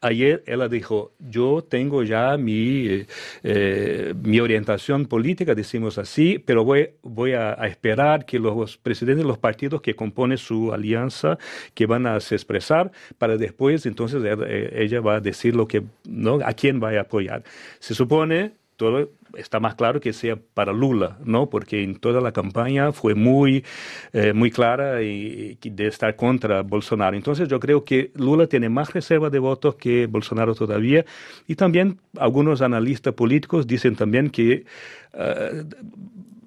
ayer 0.00 0.42
ella 0.46 0.68
dijo, 0.68 1.12
yo 1.18 1.64
tengo 1.68 2.02
ya 2.02 2.36
mi, 2.36 3.04
eh, 3.42 4.14
mi 4.22 4.40
orientación 4.40 5.06
política, 5.06 5.54
decimos 5.54 5.98
así, 5.98 6.38
pero 6.38 6.64
voy, 6.64 6.90
voy 7.02 7.32
a, 7.32 7.52
esperar 7.68 8.24
que 8.24 8.38
los 8.38 8.76
presidentes 8.76 9.24
de 9.24 9.28
los 9.28 9.38
partidos 9.38 9.82
que 9.82 9.94
componen 9.94 10.38
su 10.38 10.72
alianza, 10.72 11.38
que 11.74 11.86
van 11.86 12.06
a 12.06 12.20
se 12.20 12.34
expresar, 12.34 12.92
para 13.18 13.36
después 13.36 13.84
entonces 13.86 14.22
eh, 14.24 14.70
ella 14.74 15.00
va 15.00 15.16
a 15.16 15.20
decir 15.20 15.54
lo 15.54 15.66
que, 15.66 15.82
¿no? 16.04 16.38
a 16.44 16.52
quién 16.52 16.82
va 16.82 16.90
a 16.90 17.00
apoyar. 17.00 17.42
Se 17.78 17.94
supone 17.94 18.52
todo 18.78 19.10
está 19.36 19.58
más 19.58 19.74
claro 19.74 20.00
que 20.00 20.12
sea 20.12 20.38
para 20.54 20.72
Lula, 20.72 21.18
¿no? 21.24 21.50
Porque 21.50 21.82
en 21.82 21.96
toda 21.96 22.20
la 22.20 22.32
campaña 22.32 22.92
fue 22.92 23.14
muy, 23.14 23.64
eh, 24.12 24.32
muy 24.32 24.52
clara 24.52 25.02
y, 25.02 25.58
de 25.60 25.86
estar 25.88 26.14
contra 26.14 26.62
Bolsonaro. 26.62 27.16
Entonces 27.16 27.48
yo 27.48 27.58
creo 27.58 27.84
que 27.84 28.12
Lula 28.14 28.46
tiene 28.46 28.68
más 28.68 28.92
reserva 28.94 29.30
de 29.30 29.40
votos 29.40 29.74
que 29.74 30.06
Bolsonaro 30.06 30.54
todavía. 30.54 31.04
Y 31.48 31.56
también 31.56 31.98
algunos 32.18 32.62
analistas 32.62 33.14
políticos 33.14 33.66
dicen 33.66 33.96
también 33.96 34.30
que 34.30 34.64
eh, 35.12 35.64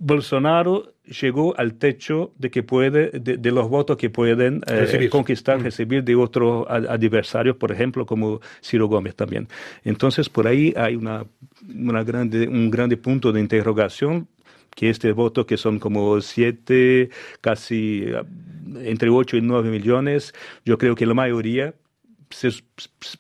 Bolsonaro 0.04 0.96
llegó 1.06 1.56
al 1.60 1.76
techo 1.76 2.34
de 2.40 2.50
que 2.50 2.64
puede 2.64 3.12
de, 3.12 3.52
los 3.52 3.70
votos 3.70 3.98
que 3.98 4.10
pueden 4.10 4.62
eh, 4.66 5.10
conquistar, 5.12 5.60
mm. 5.60 5.64
recibir 5.64 6.04
de 6.04 6.16
otros 6.16 6.66
adversarios, 6.68 7.56
por 7.56 7.72
ejemplo, 7.72 8.04
como 8.08 8.42
Ciro 8.64 8.88
Gómez 8.88 9.16
también. 9.16 9.48
Entonces, 9.84 10.28
por 10.28 10.48
ahí 10.48 10.74
hay 10.76 10.96
una, 10.96 11.26
una 11.76 12.04
grande, 12.04 12.48
un 12.48 12.72
grande 12.72 12.98
punto 12.98 13.32
de 13.32 13.42
interrogación 13.42 14.28
que 14.76 14.90
este 14.90 15.12
voto, 15.12 15.46
que 15.46 15.58
son 15.58 15.78
como 15.78 16.20
siete, 16.22 17.10
casi 17.40 18.06
entre 18.80 19.10
ocho 19.10 19.38
y 19.38 19.42
nueve 19.42 19.70
millones, 19.70 20.34
yo 20.66 20.80
creo 20.80 20.96
que 20.96 21.06
la 21.06 21.14
mayoría 21.14 21.76
se 22.32 22.50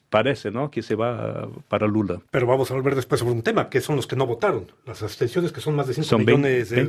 parece 0.09 0.51
¿no? 0.51 0.71
que 0.71 0.81
se 0.81 0.95
va 0.95 1.49
para 1.67 1.87
Lula. 1.87 2.21
Pero 2.31 2.47
vamos 2.47 2.71
a 2.71 2.73
volver 2.73 2.95
después 2.95 3.19
sobre 3.19 3.33
un 3.33 3.43
tema, 3.43 3.69
que 3.69 3.81
son 3.81 3.95
los 3.95 4.07
que 4.07 4.15
no 4.15 4.25
votaron. 4.25 4.71
Las 4.85 5.03
abstenciones, 5.03 5.51
que 5.51 5.61
son 5.61 5.75
más 5.75 5.87
de 5.87 5.93
5 5.93 6.17
millones, 6.19 6.69
de, 6.69 6.83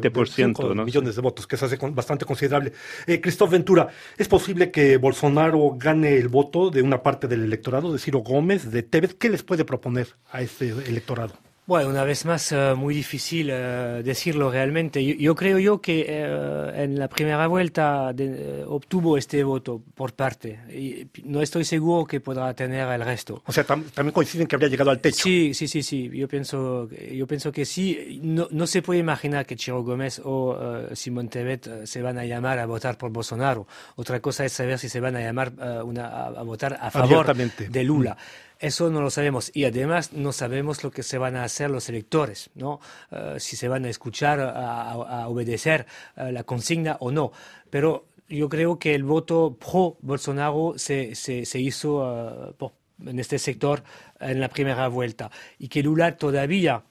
millones 0.85 1.17
de 1.17 1.23
votos, 1.23 1.47
que 1.47 1.57
es 1.57 1.79
bastante 1.95 2.25
considerable. 2.25 2.73
Eh, 3.07 3.21
Cristóbal 3.21 3.53
Ventura, 3.53 3.89
¿es 4.17 4.29
posible 4.29 4.71
que 4.71 4.97
Bolsonaro 4.97 5.77
gane 5.77 6.17
el 6.17 6.29
voto 6.29 6.71
de 6.71 6.83
una 6.83 7.03
parte 7.03 7.29
del 7.29 7.45
electorado, 7.45 7.93
de 7.93 7.99
Ciro 7.99 8.21
Gómez, 8.21 8.71
de 8.71 8.83
Tevez? 8.83 9.15
¿Qué 9.15 9.29
les 9.29 9.43
puede 9.43 9.65
proponer 9.65 10.09
a 10.31 10.43
este 10.43 10.69
electorado? 10.69 11.35
Bueno, 11.65 11.91
una 11.91 12.03
vez 12.03 12.25
más, 12.25 12.51
uh, 12.51 12.75
muy 12.77 12.93
difícil 12.93 13.49
uh, 13.49 14.03
decirlo 14.03 14.51
realmente. 14.51 15.05
Yo, 15.05 15.15
yo, 15.15 15.35
creo 15.37 15.61
yo 15.61 15.81
que 15.81 16.03
uh, 16.03 16.77
en 16.77 16.99
la 16.99 17.07
primera 17.07 17.47
vuelta 17.47 18.13
de, 18.13 18.65
obtuvo 18.67 19.17
este 19.17 19.45
voto 19.45 19.81
por 19.95 20.13
parte. 20.13 20.59
Y 20.69 21.07
no 21.23 21.41
estoy 21.41 21.65
seguro 21.65 22.05
que 22.05 22.19
podrá 22.19 22.53
tener 22.55 22.89
el 22.89 23.05
resto. 23.05 23.45
O 23.47 23.53
sea, 23.53 23.63
tam 23.63 23.85
también 23.95 24.13
coinciden 24.13 24.49
que 24.49 24.57
habría 24.57 24.71
llegado 24.71 24.91
al 24.91 24.99
techo. 24.99 25.23
Sí, 25.23 25.55
sí, 25.55 25.69
sí, 25.69 25.85
sí. 25.85 26.11
Yo 26.13 26.27
pienso, 26.27 26.89
yo 26.91 27.29
pienso 27.29 27.53
que 27.53 27.65
sí. 27.65 28.19
No, 28.21 28.49
no 28.51 28.67
se 28.67 28.83
puede 28.83 28.99
imaginar 28.99 29.47
que 29.47 29.55
Chiro 29.55 29.85
Gómez 29.85 30.21
o 30.25 30.59
Simón 30.95 31.29
Tebet 31.29 31.87
se 31.87 32.03
van 32.03 32.19
a 32.19 32.25
llamar 32.25 32.59
a 32.59 32.67
votar 32.67 32.99
por 32.99 33.13
Bolsonaro. 33.13 33.69
Otra 33.95 34.19
cosa 34.19 34.45
es 34.45 34.53
saber 34.53 34.81
si 34.81 34.89
se 34.89 34.99
van 34.99 35.15
a 35.15 35.21
llamar 35.21 35.53
una, 35.85 36.09
a, 36.09 36.27
a, 36.27 36.43
votar 36.43 36.77
a 36.81 36.91
favor 36.91 37.37
de 37.37 37.85
Lula. 37.85 38.15
Mm. 38.15 38.52
Eso 38.63 38.91
no 38.91 39.01
lo 39.01 39.11
sabemos 39.11 39.51
y 39.53 39.65
además 39.65 40.13
no 40.13 40.31
sabemos 40.31 40.85
lo 40.85 40.93
que 40.93 41.03
se 41.03 41.19
van 41.19 41.35
a 41.35 41.43
hacer 41.43 41.69
los 41.69 41.89
electores, 41.89 42.49
¿no? 42.55 42.79
Uh, 43.11 43.41
si 43.41 43.57
se 43.57 43.67
van 43.67 43.85
a 43.85 43.91
escuchar, 43.91 44.39
a, 44.39 44.93
a 44.93 45.29
obedecer 45.29 45.85
uh, 46.17 46.31
la 46.31 46.45
consigna 46.45 46.97
o 47.01 47.11
no. 47.11 47.33
Pero 47.71 48.07
yo 48.29 48.49
creo 48.49 48.79
que 48.79 48.95
el 48.95 49.03
voto 49.03 49.59
pro 49.59 49.99
Bolsonaro 50.01 50.75
se, 50.77 51.17
se, 51.17 51.45
se 51.45 51.59
hizo 51.59 52.55
uh, 52.57 52.71
en 53.05 53.19
este 53.19 53.41
sector 53.41 53.83
en 54.21 54.39
la 54.39 54.49
primera 54.49 54.87
vuelta 54.87 55.29
y 55.59 55.67
que 55.67 55.83
Lula 55.83 56.17
todavía 56.17 56.85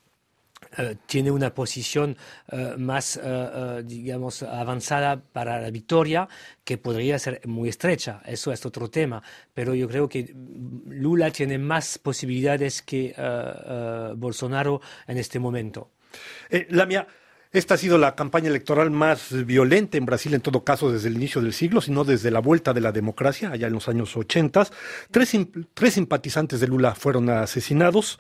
Uh, 0.78 0.96
tiene 1.06 1.32
una 1.32 1.54
posición 1.54 2.16
uh, 2.52 2.78
más, 2.78 3.18
uh, 3.18 3.82
digamos, 3.84 4.42
avanzada 4.44 5.22
para 5.22 5.60
la 5.60 5.70
victoria, 5.70 6.30
que 6.64 6.78
podría 6.78 7.20
ser 7.20 7.42
muy 7.46 7.68
estrecha. 7.68 8.22
Eso 8.26 8.54
es 8.54 8.66
otro 8.66 8.90
tema. 8.90 9.22
Pero 9.54 9.76
yo 9.76 9.90
creo 9.90 10.08
que 10.08 10.34
Lula 10.88 11.30
tiene 11.32 11.58
más 11.58 11.98
posibilidades 11.98 12.82
que 12.82 13.14
Bolsonaro 14.16 14.82
en 15.08 15.18
este 15.18 15.40
momento. 15.40 15.92
Eh, 16.50 16.68
Lamia, 16.70 17.06
esta 17.52 17.74
ha 17.74 17.78
sido 17.78 17.98
la 17.98 18.16
campaña 18.16 18.48
electoral 18.48 18.92
más 18.92 19.46
violenta 19.46 19.98
en 19.98 20.06
Brasil, 20.06 20.34
en 20.34 20.42
todo 20.42 20.64
caso, 20.64 20.92
desde 20.92 21.10
el 21.10 21.16
inicio 21.16 21.42
del 21.42 21.54
siglo, 21.54 21.82
sino 21.82 22.06
desde 22.06 22.32
la 22.32 22.40
vuelta 22.40 22.74
de 22.74 22.82
la 22.82 22.94
democracia, 22.94 23.52
allá 23.52 23.68
en 23.68 23.74
los 23.74 23.90
años 23.90 24.16
80. 24.16 24.68
Tres, 25.12 25.38
tres 25.74 25.94
simpatizantes 25.94 26.62
de 26.62 26.68
Lula 26.68 26.96
fueron 26.96 27.30
asesinados. 27.30 28.20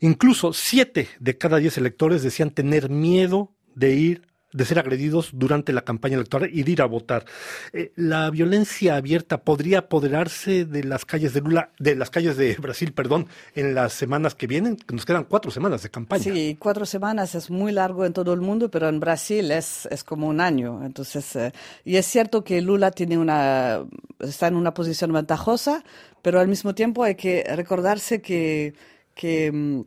Incluso 0.00 0.52
siete 0.52 1.08
de 1.20 1.38
cada 1.38 1.58
diez 1.58 1.78
electores 1.78 2.22
decían 2.22 2.50
tener 2.50 2.90
miedo 2.90 3.52
de 3.74 3.94
ir 3.94 4.34
de 4.54 4.64
ser 4.64 4.78
agredidos 4.78 5.30
durante 5.32 5.72
la 5.72 5.82
campaña 5.82 6.14
electoral 6.14 6.48
y 6.50 6.62
de 6.62 6.70
ir 6.70 6.80
a 6.80 6.86
votar. 6.86 7.24
Eh, 7.72 7.92
la 7.96 8.30
violencia 8.30 8.94
abierta 8.94 9.42
podría 9.42 9.80
apoderarse 9.80 10.64
de 10.64 10.84
las 10.84 11.04
calles 11.04 11.34
de 11.34 11.40
Lula, 11.40 11.72
de 11.80 11.96
las 11.96 12.08
calles 12.08 12.36
de 12.36 12.54
Brasil, 12.54 12.92
perdón, 12.92 13.26
en 13.56 13.74
las 13.74 13.92
semanas 13.92 14.36
que 14.36 14.46
vienen. 14.46 14.78
Nos 14.92 15.04
quedan 15.04 15.24
cuatro 15.24 15.50
semanas 15.50 15.82
de 15.82 15.90
campaña. 15.90 16.22
Sí, 16.22 16.56
cuatro 16.58 16.86
semanas 16.86 17.34
es 17.34 17.50
muy 17.50 17.72
largo 17.72 18.04
en 18.04 18.12
todo 18.12 18.32
el 18.32 18.40
mundo, 18.40 18.70
pero 18.70 18.88
en 18.88 19.00
Brasil 19.00 19.50
es, 19.50 19.88
es 19.90 20.04
como 20.04 20.28
un 20.28 20.40
año. 20.40 20.84
Entonces, 20.84 21.34
eh, 21.34 21.52
y 21.84 21.96
es 21.96 22.06
cierto 22.06 22.44
que 22.44 22.62
Lula 22.62 22.92
tiene 22.92 23.18
una, 23.18 23.84
está 24.20 24.46
en 24.46 24.54
una 24.54 24.72
posición 24.72 25.12
ventajosa, 25.12 25.82
pero 26.22 26.38
al 26.38 26.46
mismo 26.46 26.76
tiempo 26.76 27.02
hay 27.02 27.16
que 27.16 27.42
recordarse 27.56 28.22
que, 28.22 28.74
que 29.14 29.50
mm, 29.52 29.82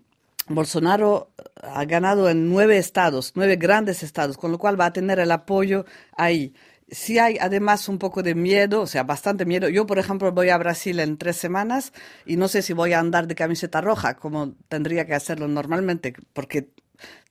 Bolsonaro 0.49 1.31
ha 1.61 1.85
ganado 1.85 2.29
en 2.29 2.49
nueve 2.49 2.77
estados, 2.77 3.33
nueve 3.35 3.57
grandes 3.57 4.03
estados, 4.03 4.37
con 4.37 4.51
lo 4.51 4.57
cual 4.57 4.79
va 4.79 4.85
a 4.87 4.93
tener 4.93 5.19
el 5.19 5.31
apoyo 5.31 5.85
ahí. 6.15 6.53
Si 6.89 7.19
hay 7.19 7.37
además 7.41 7.89
un 7.89 7.99
poco 7.99 8.23
de 8.23 8.33
miedo, 8.33 8.81
o 8.81 8.87
sea, 8.87 9.03
bastante 9.03 9.45
miedo. 9.45 9.67
Yo, 9.67 9.85
por 9.85 9.99
ejemplo, 9.99 10.31
voy 10.31 10.49
a 10.49 10.57
Brasil 10.57 10.99
en 11.01 11.17
tres 11.17 11.35
semanas 11.35 11.91
y 12.25 12.37
no 12.37 12.47
sé 12.47 12.61
si 12.61 12.71
voy 12.71 12.93
a 12.93 12.99
andar 12.99 13.27
de 13.27 13.35
camiseta 13.35 13.81
roja 13.81 14.15
como 14.15 14.53
tendría 14.69 15.05
que 15.05 15.13
hacerlo 15.13 15.49
normalmente, 15.49 16.13
porque 16.31 16.69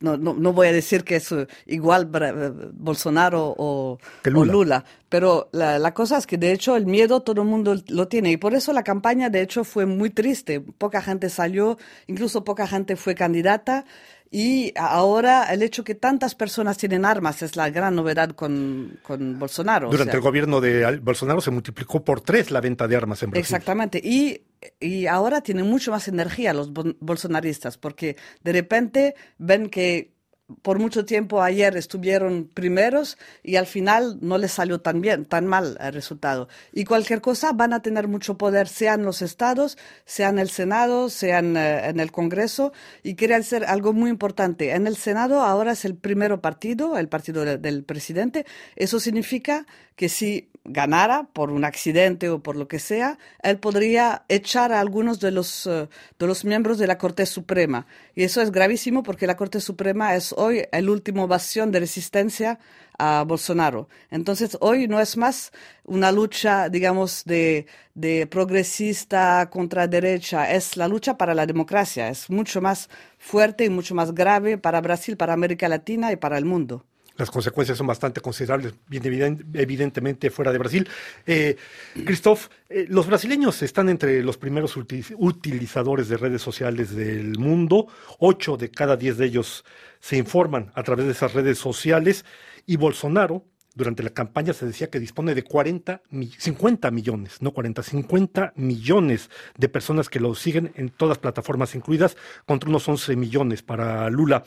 no, 0.00 0.16
no, 0.16 0.34
no, 0.34 0.52
voy 0.52 0.68
a 0.68 0.72
decir 0.72 1.04
que 1.04 1.16
es 1.16 1.32
eh, 1.32 1.46
igual 1.66 2.10
eh, 2.20 2.52
Bolsonaro 2.72 3.54
o 3.56 3.98
Lula. 4.24 4.84
pero 5.08 5.48
la, 5.52 5.78
la, 5.78 5.94
cosa 5.94 6.18
es 6.18 6.26
que 6.26 6.36
de 6.36 6.52
hecho 6.52 6.76
el 6.76 6.86
miedo 6.86 7.20
todo 7.20 7.42
el 7.42 7.48
mundo 7.48 7.76
lo 7.88 8.08
tiene 8.08 8.30
y 8.30 8.36
por 8.36 8.54
eso 8.54 8.72
la 8.72 8.84
campaña 8.84 9.30
de 9.30 9.42
hecho 9.42 9.64
fue 9.64 9.86
muy 9.86 10.10
triste. 10.10 10.60
Poca 10.60 11.00
gente 11.00 11.30
salió, 11.30 11.78
incluso 12.06 12.44
poca 12.44 12.66
gente 12.66 12.96
fue 12.96 13.14
candidata. 13.14 13.84
Y 14.30 14.72
ahora 14.76 15.44
el 15.52 15.62
hecho 15.62 15.84
que 15.84 15.94
tantas 15.94 16.34
personas 16.34 16.76
tienen 16.76 17.04
armas 17.04 17.42
es 17.42 17.54
la 17.54 17.70
gran 17.70 17.94
novedad 17.94 18.30
con, 18.30 18.98
con 19.02 19.38
Bolsonaro. 19.38 19.88
Durante 19.88 20.16
el 20.16 20.20
gobierno 20.20 20.60
de 20.60 20.98
Bolsonaro 20.98 21.40
se 21.40 21.52
multiplicó 21.52 22.04
por 22.04 22.20
tres 22.20 22.50
la 22.50 22.60
venta 22.60 22.88
de 22.88 22.96
armas 22.96 23.22
en 23.22 23.30
Brasil. 23.30 23.40
Exactamente. 23.40 24.00
Y, 24.02 24.42
y 24.80 25.06
ahora 25.06 25.40
tienen 25.40 25.66
mucho 25.66 25.90
más 25.90 26.08
energía 26.08 26.52
los 26.52 26.72
bolsonaristas 26.72 27.78
porque 27.78 28.16
de 28.42 28.52
repente 28.52 29.14
ven 29.38 29.68
que 29.68 30.16
por 30.62 30.78
mucho 30.78 31.04
tiempo 31.04 31.42
ayer 31.42 31.76
estuvieron 31.76 32.48
primeros 32.52 33.18
y 33.42 33.56
al 33.56 33.66
final 33.66 34.18
no 34.20 34.38
les 34.38 34.52
salió 34.52 34.80
tan 34.80 35.00
bien, 35.00 35.24
tan 35.24 35.46
mal 35.46 35.76
el 35.80 35.92
resultado. 35.92 36.48
Y 36.72 36.84
cualquier 36.84 37.20
cosa 37.20 37.52
van 37.52 37.72
a 37.72 37.82
tener 37.82 38.06
mucho 38.06 38.38
poder, 38.38 38.68
sea 38.68 38.94
en 38.94 39.04
los 39.04 39.22
estados, 39.22 39.76
sea 40.04 40.28
en 40.28 40.38
el 40.38 40.48
Senado, 40.48 41.10
sea 41.10 41.40
en, 41.40 41.56
eh, 41.56 41.88
el 41.88 42.12
Congreso. 42.12 42.72
Y 43.02 43.16
quiere 43.16 43.42
ser 43.42 43.64
algo 43.64 43.92
muy 43.92 44.08
importante. 44.08 44.72
En 44.72 44.86
el 44.86 44.96
Senado 44.96 45.40
ahora 45.40 45.72
es 45.72 45.84
el 45.84 45.96
primero 45.96 46.40
partido, 46.40 46.96
el 46.96 47.08
partido 47.08 47.44
del 47.44 47.84
presidente. 47.84 48.46
Eso 48.76 49.00
significa 49.00 49.66
que 49.96 50.08
si 50.08 50.50
ganara 50.68 51.24
por 51.32 51.50
un 51.50 51.64
accidente 51.64 52.28
o 52.30 52.40
por 52.40 52.56
lo 52.56 52.68
que 52.68 52.78
sea, 52.78 53.18
él 53.42 53.58
podría 53.58 54.24
echar 54.28 54.72
a 54.72 54.80
algunos 54.80 55.20
de 55.20 55.30
los, 55.30 55.66
eh, 55.66 55.88
de 56.18 56.26
los 56.26 56.44
miembros 56.44 56.78
de 56.78 56.86
la 56.86 56.98
Corte 56.98 57.26
Suprema. 57.26 57.86
Y 58.14 58.24
eso 58.24 58.42
es 58.42 58.50
gravísimo 58.50 59.02
porque 59.02 59.26
la 59.26 59.36
Corte 59.36 59.60
Suprema 59.60 60.14
es 60.14 60.32
hoy 60.32 60.64
el 60.72 60.88
último 60.88 61.28
bastión 61.28 61.72
de 61.72 61.80
resistencia 61.80 62.58
a 62.98 63.24
Bolsonaro. 63.26 63.88
Entonces, 64.10 64.56
hoy 64.60 64.88
no 64.88 65.00
es 65.00 65.16
más 65.16 65.52
una 65.84 66.12
lucha, 66.12 66.68
digamos, 66.68 67.24
de, 67.24 67.66
de 67.94 68.26
progresista 68.26 69.48
contra 69.50 69.86
derecha, 69.86 70.50
es 70.52 70.76
la 70.76 70.88
lucha 70.88 71.16
para 71.16 71.34
la 71.34 71.46
democracia. 71.46 72.08
Es 72.08 72.30
mucho 72.30 72.60
más 72.60 72.88
fuerte 73.18 73.64
y 73.64 73.70
mucho 73.70 73.94
más 73.94 74.14
grave 74.14 74.58
para 74.58 74.80
Brasil, 74.80 75.16
para 75.16 75.34
América 75.34 75.68
Latina 75.68 76.12
y 76.12 76.16
para 76.16 76.38
el 76.38 76.44
mundo 76.44 76.84
las 77.16 77.30
consecuencias 77.30 77.78
son 77.78 77.86
bastante 77.86 78.20
considerables, 78.20 78.74
bien 78.88 79.46
evidentemente 79.54 80.30
fuera 80.30 80.52
de 80.52 80.58
Brasil. 80.58 80.88
Eh, 81.26 81.56
Christoph, 82.04 82.48
eh, 82.68 82.86
los 82.88 83.06
brasileños 83.06 83.62
están 83.62 83.88
entre 83.88 84.22
los 84.22 84.36
primeros 84.36 84.76
utilizadores 84.76 86.08
de 86.08 86.16
redes 86.16 86.42
sociales 86.42 86.94
del 86.94 87.38
mundo. 87.38 87.88
Ocho 88.18 88.56
de 88.56 88.70
cada 88.70 88.96
diez 88.96 89.16
de 89.16 89.26
ellos 89.26 89.64
se 90.00 90.16
informan 90.16 90.72
a 90.74 90.82
través 90.82 91.06
de 91.06 91.12
esas 91.12 91.32
redes 91.32 91.58
sociales. 91.58 92.24
Y 92.66 92.76
Bolsonaro, 92.76 93.44
durante 93.76 94.02
la 94.02 94.10
campaña 94.10 94.54
se 94.54 94.66
decía 94.66 94.88
que 94.88 94.98
dispone 94.98 95.34
de 95.34 95.42
40, 95.42 96.02
50 96.38 96.90
millones, 96.90 97.42
no 97.42 97.52
40, 97.52 97.82
50 97.82 98.54
millones 98.56 99.30
de 99.56 99.68
personas 99.68 100.08
que 100.08 100.18
lo 100.18 100.34
siguen 100.34 100.72
en 100.76 100.88
todas 100.88 101.18
plataformas 101.18 101.74
incluidas, 101.74 102.16
contra 102.46 102.70
unos 102.70 102.88
11 102.88 103.16
millones 103.16 103.62
para 103.62 104.08
Lula. 104.08 104.44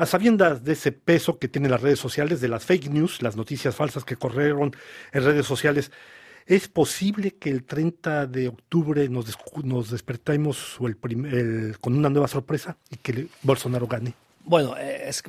A 0.00 0.06
sabiendas 0.06 0.64
de 0.64 0.72
ese 0.72 0.92
peso 0.92 1.38
que 1.38 1.46
tienen 1.46 1.70
las 1.70 1.82
redes 1.82 1.98
sociales, 1.98 2.40
de 2.40 2.48
las 2.48 2.64
fake 2.64 2.88
news, 2.88 3.20
las 3.20 3.36
noticias 3.36 3.76
falsas 3.76 4.02
que 4.02 4.16
corrieron 4.16 4.74
en 5.12 5.24
redes 5.24 5.44
sociales, 5.44 5.92
¿es 6.46 6.68
posible 6.68 7.32
que 7.32 7.50
el 7.50 7.64
30 7.64 8.26
de 8.26 8.48
octubre 8.48 9.06
nos, 9.10 9.36
nos 9.62 9.90
despertemos 9.90 10.78
con 11.82 11.98
una 11.98 12.08
nueva 12.08 12.28
sorpresa 12.28 12.78
y 12.88 12.96
que 12.96 13.26
Bolsonaro 13.42 13.86
gane? 13.86 14.14
Bueno, 14.42 14.74
es, 14.74 15.22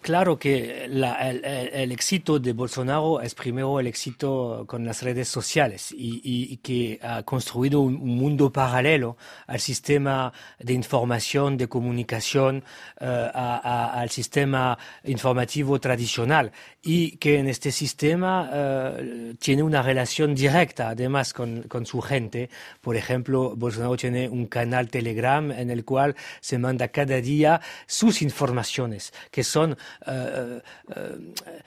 claro 0.00 0.38
que 0.38 0.84
el, 0.84 1.92
éxito 1.92 2.38
de 2.38 2.52
Bolsonaro 2.52 3.20
es 3.20 3.34
primero 3.34 3.80
el 3.80 3.86
éxito 3.86 4.64
con 4.66 4.84
las 4.84 5.02
redes 5.02 5.28
sociales 5.28 5.94
y, 5.96 6.56
que 6.58 6.98
ha 7.02 7.22
construido 7.22 7.80
un, 7.80 8.18
mundo 8.18 8.50
paralelo 8.50 9.16
al 9.46 9.60
sistema 9.60 10.32
de 10.58 10.72
información, 10.72 11.56
de 11.56 11.68
comunicación, 11.68 12.64
eh, 13.00 13.30
al 13.34 14.10
sistema 14.10 14.78
informativo 15.04 15.78
tradicional 15.78 16.52
y 16.82 17.16
que 17.18 17.38
en 17.38 17.48
este 17.48 17.70
sistema 17.70 18.50
eh, 18.52 19.34
tiene 19.38 19.62
una 19.62 19.82
relación 19.82 20.34
directa 20.34 20.90
además 20.90 21.32
con, 21.32 21.62
con 21.64 21.84
su 21.84 22.00
gente. 22.00 22.48
Por 22.80 22.96
ejemplo, 22.96 23.54
Bolsonaro 23.56 23.96
tiene 23.96 24.28
un 24.28 24.46
canal 24.46 24.88
Telegram 24.88 25.50
en 25.50 25.70
el 25.70 25.84
cual 25.84 26.16
se 26.40 26.58
manda 26.58 26.88
cada 26.88 27.20
día 27.20 27.60
sus 27.86 28.22
informaciones, 28.22 29.12
que 29.30 29.44
son 29.44 29.57
son 29.58 29.76
eh, 30.06 30.12
eh, 30.12 30.62
eh, 30.94 31.58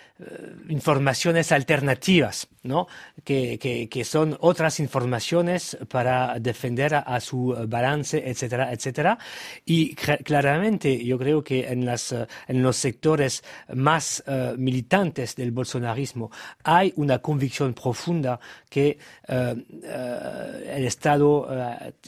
informaciones 0.70 1.52
alternativas, 1.52 2.48
¿no? 2.64 2.88
Que, 3.24 3.58
que, 3.90 4.06
son 4.06 4.38
otras 4.40 4.80
informaciones 4.80 5.78
para 5.90 6.40
defender 6.40 6.96
a, 6.96 7.20
su 7.20 7.56
balance, 7.68 8.22
etcétera, 8.26 8.72
etcétera. 8.72 9.18
Y 9.66 9.96
claramente 9.96 11.04
yo 11.04 11.18
creo 11.18 11.44
que 11.44 11.68
en, 11.68 11.88
en 11.90 12.64
los 12.64 12.78
sectores 12.78 13.44
más 13.74 14.24
militantes 14.58 15.36
del 15.36 15.52
bolsonarismo 15.52 16.32
hay 16.64 16.94
una 16.96 17.20
convicción 17.20 17.74
profunda 17.74 18.40
que 18.70 18.98
el 19.28 20.86
Estado 20.86 21.48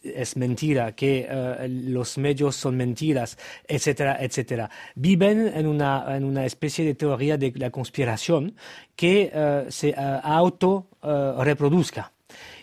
es 0.03 0.37
mentira, 0.37 0.93
que 0.93 1.27
los 1.67 2.17
medios 2.17 2.55
son 2.55 2.77
mentiras, 2.77 3.37
etcétera, 3.67 4.17
etcétera. 4.19 4.69
Viven 4.95 5.51
en 5.53 5.67
una, 5.67 6.15
en 6.15 6.23
una 6.23 6.45
especie 6.45 6.85
de 6.85 6.95
teoría 6.95 7.37
de 7.37 7.51
la 7.55 7.69
conspiración 7.69 8.02
que 8.95 9.31
uh, 9.33 9.71
se 9.71 9.89
uh, 9.89 10.19
auto 10.23 10.87
uh, 11.01 11.41
reproduzca. 11.43 12.11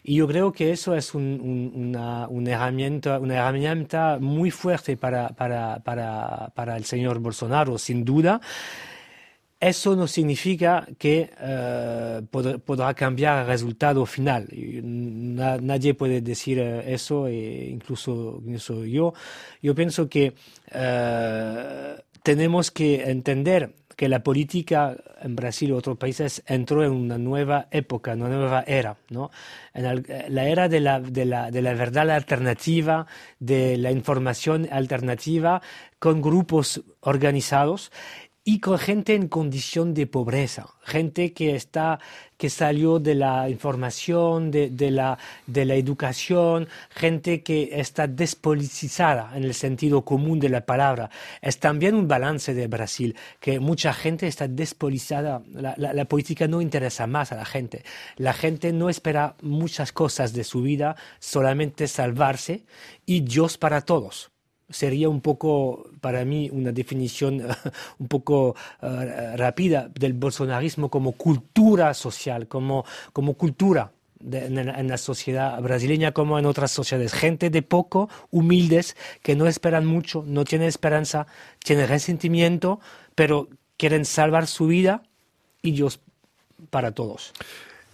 Y 0.02 0.16
yo 0.16 0.26
creo 0.26 0.50
que 0.50 0.72
eso 0.72 0.94
es 0.96 1.14
un, 1.14 1.40
un, 1.40 1.96
una, 2.28 2.50
herramienta, 2.50 3.18
una 3.18 3.36
herramienta 3.36 4.18
muy 4.18 4.50
fuerte 4.50 4.96
para, 4.96 5.28
para, 5.28 5.80
para, 5.80 6.50
para 6.54 6.76
el 6.76 6.84
señor 6.84 7.18
Bolsonaro, 7.18 7.76
sin 7.76 8.04
duda. 8.04 8.40
Eso 9.60 9.94
no 9.94 10.06
significa 10.06 10.86
que 10.96 11.28
pod 12.30 12.60
podrá 12.60 12.94
cambiar 12.94 13.42
el 13.42 13.46
resultado 13.46 14.06
final. 14.06 14.48
Na 14.82 15.58
nadie 15.58 15.92
puede 15.92 16.22
decir 16.22 16.58
eso, 16.58 17.28
e 17.28 17.68
incluso, 17.68 18.40
incluso, 18.42 18.86
yo. 18.86 19.12
Yo 19.60 19.74
pienso 19.74 20.08
que 20.08 20.32
tenemos 22.22 22.70
que 22.70 23.02
entender 23.10 23.74
que 24.00 24.08
la 24.08 24.22
política 24.22 24.96
en 25.20 25.36
Brasil 25.36 25.68
y 25.68 25.72
otros 25.72 25.98
países 25.98 26.42
entró 26.46 26.82
en 26.82 26.92
una 26.92 27.18
nueva 27.18 27.68
época, 27.70 28.14
una 28.14 28.30
nueva 28.30 28.64
era, 28.66 28.96
¿no? 29.10 29.30
En 29.74 30.02
la 30.34 30.48
era 30.48 30.70
de 30.70 30.80
la 30.80 31.00
verdad 31.74 32.10
alternativa, 32.10 33.06
de 33.40 33.76
la 33.76 33.90
información 33.90 34.66
alternativa, 34.72 35.60
con 35.98 36.22
grupos 36.22 36.82
organizados 37.00 37.92
y 38.50 38.58
con 38.58 38.80
gente 38.80 39.14
en 39.14 39.28
condición 39.28 39.94
de 39.94 40.08
pobreza, 40.08 40.66
gente 40.82 41.32
que 41.32 41.54
está 41.54 42.00
que 42.36 42.50
salió 42.50 42.98
de 42.98 43.14
la 43.14 43.48
información, 43.48 44.50
de, 44.50 44.70
de, 44.70 44.90
la, 44.90 45.18
de 45.46 45.64
la 45.64 45.76
educación, 45.76 46.66
gente 46.90 47.44
que 47.44 47.68
está 47.74 48.08
despolitizada 48.08 49.36
en 49.36 49.44
el 49.44 49.54
sentido 49.54 50.04
común 50.04 50.40
de 50.40 50.48
la 50.48 50.66
palabra. 50.66 51.10
Es 51.40 51.60
también 51.60 51.94
un 51.94 52.08
balance 52.08 52.52
de 52.52 52.66
Brasil, 52.66 53.14
que 53.38 53.60
mucha 53.60 53.92
gente 53.92 54.26
está 54.26 54.48
despolitizada, 54.48 55.42
la, 55.52 55.74
la, 55.76 55.92
la 55.92 56.04
política 56.06 56.48
no 56.48 56.60
interesa 56.60 57.06
más 57.06 57.30
a 57.30 57.36
la 57.36 57.44
gente, 57.44 57.84
la 58.16 58.32
gente 58.32 58.72
no 58.72 58.88
espera 58.88 59.36
muchas 59.42 59.92
cosas 59.92 60.32
de 60.32 60.42
su 60.42 60.62
vida, 60.62 60.96
solamente 61.20 61.86
salvarse 61.86 62.64
y 63.06 63.20
Dios 63.20 63.58
para 63.58 63.82
todos 63.82 64.29
sería 64.70 65.08
un 65.08 65.20
poco, 65.20 65.90
para 66.00 66.24
mí, 66.24 66.48
una 66.52 66.72
definición 66.72 67.42
un 67.98 68.08
poco 68.08 68.56
uh, 68.82 69.36
rápida 69.36 69.90
del 69.92 70.14
bolsonarismo 70.14 70.88
como 70.88 71.12
cultura 71.12 71.92
social, 71.94 72.48
como, 72.48 72.84
como 73.12 73.34
cultura 73.34 73.92
de, 74.20 74.46
en, 74.46 74.58
en, 74.58 74.88
la 74.88 74.98
sociedad 74.98 75.60
brasileña 75.60 76.12
como 76.12 76.38
en 76.38 76.46
otras 76.46 76.70
sociedades. 76.70 77.12
Gente 77.12 77.50
de 77.50 77.62
poco, 77.62 78.08
humildes, 78.30 78.96
que 79.22 79.36
no 79.36 79.46
esperan 79.46 79.86
mucho, 79.86 80.24
no 80.26 80.44
tienen 80.44 80.68
esperanza, 80.68 81.26
tienen 81.64 81.88
resentimiento, 81.88 82.80
pero 83.14 83.48
quieren 83.76 84.04
salvar 84.04 84.46
su 84.46 84.66
vida 84.66 85.02
y 85.62 85.72
Dios 85.72 86.00
para 86.70 86.92
todos. 86.92 87.32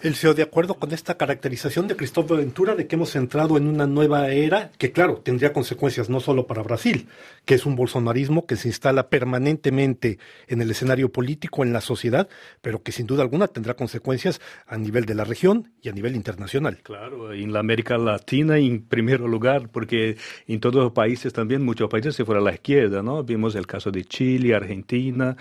Elcio, 0.03 0.35
de 0.35 0.43
acuerdo 0.43 0.75
con 0.75 0.93
esta 0.93 1.17
caracterización 1.17 1.89
de 1.89 1.97
Cristóbal 1.97 2.41
Ventura 2.41 2.75
de 2.75 2.87
que 2.87 2.97
hemos 2.97 3.17
entrado 3.17 3.57
en 3.57 3.67
una 3.67 3.87
nueva 3.87 4.29
era 4.29 4.71
que, 4.77 4.93
claro, 4.93 5.23
tendría 5.25 5.55
consecuencias 5.55 6.11
no 6.11 6.21
solo 6.21 6.47
para 6.47 6.63
Brasil, 6.63 7.09
que 7.47 7.55
es 7.55 7.65
un 7.65 7.77
bolsonarismo 7.77 8.45
que 8.45 8.57
se 8.57 8.69
instala 8.69 9.09
permanentemente 9.09 10.19
en 10.49 10.61
el 10.61 10.71
escenario 10.71 11.11
político, 11.11 11.63
en 11.65 11.73
la 11.73 11.81
sociedad, 11.81 12.29
pero 12.61 12.83
que 12.83 12.93
sin 12.93 13.07
duda 13.07 13.23
alguna 13.23 13.49
tendrá 13.49 13.73
consecuencias 13.73 14.43
a 14.67 14.77
nivel 14.77 15.07
de 15.07 15.15
la 15.15 15.25
región 15.25 15.73
y 15.81 15.89
a 15.89 15.93
nivel 15.93 16.15
internacional. 16.15 16.79
Claro, 16.83 17.33
en 17.33 17.55
la 17.55 17.61
América 17.61 17.97
Latina 17.97 18.59
en 18.59 18.83
primer 18.83 19.21
lugar, 19.21 19.71
porque 19.71 20.19
en 20.47 20.61
todos 20.61 20.75
los 20.75 20.93
países 20.93 21.33
también, 21.33 21.65
muchos 21.65 21.89
países 21.89 22.15
se 22.15 22.27
fueron 22.27 22.43
a 22.45 22.51
la 22.51 22.55
izquierda, 22.55 23.03
¿no? 23.03 23.25
Vimos 23.25 23.55
el 23.55 23.67
caso 23.67 23.91
de 23.91 24.05
Chile, 24.05 24.55
Argentina, 24.55 25.39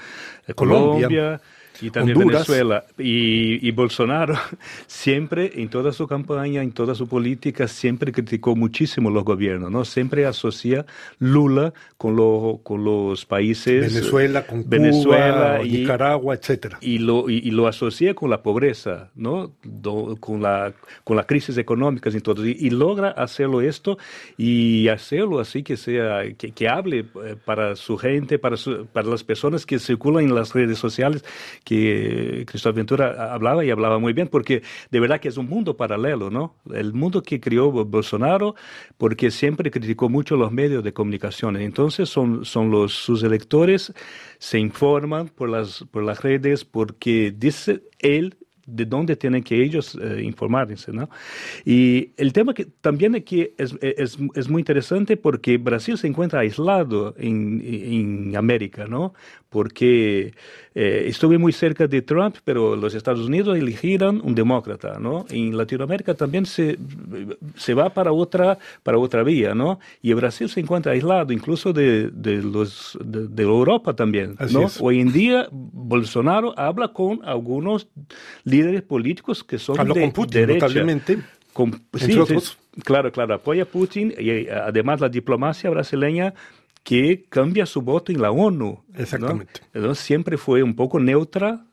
Colombia, 0.56 1.08
Colombia 1.08 1.42
y 1.82 1.90
también 1.90 2.18
Venezuela. 2.18 2.86
Y, 2.98 3.68
y, 3.68 3.72
Bolsonaro 3.72 4.36
siempre, 4.88 5.52
en 5.56 5.70
toda 5.70 5.92
su 5.92 6.08
campaña, 6.08 6.62
en 6.62 6.72
toda 6.72 6.96
su 6.96 7.08
política, 7.08 7.68
siempre 7.68 8.12
criticó 8.12 8.56
muchísimo 8.56 9.10
los 9.10 9.24
gobiernos, 9.24 9.72
¿no? 9.72 9.86
Siempre 9.86 10.26
asocia 10.26 10.86
Lula 11.20 11.74
con, 11.98 12.16
lo, 12.16 12.60
con 12.64 12.84
los 12.84 13.26
países... 13.26 13.94
Venezuela, 13.94 14.46
con 14.46 14.68
Venezuela 14.68 15.62
y, 15.64 15.80
Nicaragua, 15.80 16.36
etcétera. 16.36 16.78
Y 16.82 17.00
lo, 17.00 17.30
y, 17.30 17.52
lo 17.52 17.68
asocia 17.68 18.14
con 18.14 18.30
la 18.30 18.42
pobreza, 18.42 19.12
¿no? 19.16 19.54
con, 20.20 20.42
la, 20.42 20.74
con 21.04 21.18
las 21.18 21.26
crisis 21.26 21.58
económicas 21.58 22.16
y 22.16 22.22
todo. 22.22 22.46
Y, 22.46 22.70
logra 22.70 23.12
hacerlo 23.12 23.62
esto 23.62 23.98
y 24.38 24.90
hacerlo 24.90 25.40
así 25.40 25.64
que 25.64 25.78
sea, 25.78 26.24
que, 26.38 26.52
que 26.52 26.68
hable 26.68 27.06
eh, 27.26 27.36
para 27.44 27.76
su 27.76 27.98
gente, 27.98 28.38
para, 28.38 28.58
su, 28.58 28.86
para 28.88 29.08
las 29.08 29.24
personas 29.24 29.66
que 29.66 29.80
circulan 29.80 30.26
en 30.26 30.36
las 30.36 30.54
redes 30.54 30.78
sociales, 30.78 31.24
que 31.66 32.46
Cristóbal 32.48 32.76
Ventura 32.76 33.34
hablaba 33.34 33.66
y 33.66 33.72
hablaba 33.72 34.00
muy 34.00 34.14
bien, 34.14 34.30
porque 34.30 34.62
de 34.92 35.00
verdad 35.00 35.20
que 35.20 35.28
es 35.28 35.36
un 35.36 35.50
mundo 35.50 35.76
paralelo, 35.76 36.30
¿no? 36.30 36.56
El 36.72 36.94
mundo 36.94 37.24
que 37.24 37.42
creó 37.42 37.72
Bolsonaro, 37.72 38.56
porque 38.98 39.32
siempre 39.32 39.72
criticó 39.72 40.08
mucho 40.08 40.38
los 40.38 40.52
medios 40.52 40.84
de 40.84 40.94
comunicación. 40.94 41.58
Entonces 41.58 42.08
son, 42.08 42.44
los, 42.72 42.94
sus 42.94 43.24
electores 43.24 43.94
se 44.38 44.60
informan 44.60 45.28
por 45.28 45.50
las, 45.50 45.84
redes 46.22 46.64
porque 46.64 47.34
dice 47.36 47.82
él 48.00 48.38
de 48.68 48.86
dónde 48.86 49.16
tienen 49.16 49.44
que 49.44 49.64
ellos 49.64 49.96
eh, 50.02 50.22
informarse, 50.24 50.92
¿no? 50.92 51.10
Y 51.66 52.14
el 52.18 52.34
tema 52.34 52.54
que 52.54 52.66
también 52.66 53.16
aquí 53.16 53.50
es, 53.58 54.50
muy 54.50 54.62
interesante 54.62 55.18
porque 55.18 55.58
Brasil 55.58 55.98
se 55.98 56.08
encuentra 56.08 56.40
aislado 56.40 57.14
en, 57.18 57.62
en 57.64 58.36
América, 58.36 58.86
¿no? 58.88 59.14
Porque 59.56 60.34
eh, 60.76 61.06
estuve 61.08 61.38
muy 61.38 61.54
cerca 61.54 61.88
de 61.88 62.02
Trump, 62.02 62.36
pero 62.44 62.76
los 62.76 62.94
Estados 62.94 63.26
Unidos 63.26 63.58
eligieron 63.58 64.20
un 64.22 64.36
demócrata, 64.36 65.00
¿no? 65.00 65.26
En 65.30 65.56
Latinoamérica 65.56 66.14
también 66.14 66.46
se, 66.46 66.78
se 67.56 67.74
va 67.74 67.90
para 67.92 68.12
otra, 68.12 68.58
para 68.84 68.98
otra 68.98 69.24
vía, 69.24 69.56
¿no? 69.56 69.80
Y 70.02 70.12
Brasil 70.12 70.50
se 70.50 70.60
encuentra 70.60 70.92
aislado, 70.92 71.32
incluso 71.32 71.72
de, 71.72 72.10
de 72.10 72.44
los, 72.44 73.00
de, 73.02 73.44
Europa 73.44 73.94
también, 73.94 74.36
¿no? 74.52 74.68
Hoy 74.82 75.00
en 75.00 75.14
día 75.14 75.48
Bolsonaro 75.50 76.54
habla 76.60 76.90
con 76.90 77.22
algunos 77.24 77.88
líderes 78.44 78.82
políticos 78.82 79.42
que 79.42 79.58
son 79.58 79.80
Hablo 79.80 79.94
de 79.94 80.02
con 80.02 80.12
Putin, 80.12 80.48
derecha. 80.48 80.68
Con, 81.54 81.72
sí, 81.94 82.20
claro, 82.84 83.10
claro, 83.14 83.36
apoya 83.36 83.64
a 83.64 83.66
Putin 83.66 84.14
y 84.20 84.30
eh, 84.30 84.52
además 84.52 85.00
la 85.00 85.08
diplomacia 85.08 85.70
brasileña 85.70 86.34
que 86.86 87.26
cambia 87.30 87.66
su 87.66 87.82
voto 87.82 88.12
en 88.12 88.22
la 88.22 88.30
ONU. 88.30 88.84
Exactamente. 88.96 89.62
Entonces 89.74 90.06
siempre 90.06 90.38
fue 90.38 90.62
un 90.62 90.76
poco 90.76 91.00
neutra, 91.00 91.66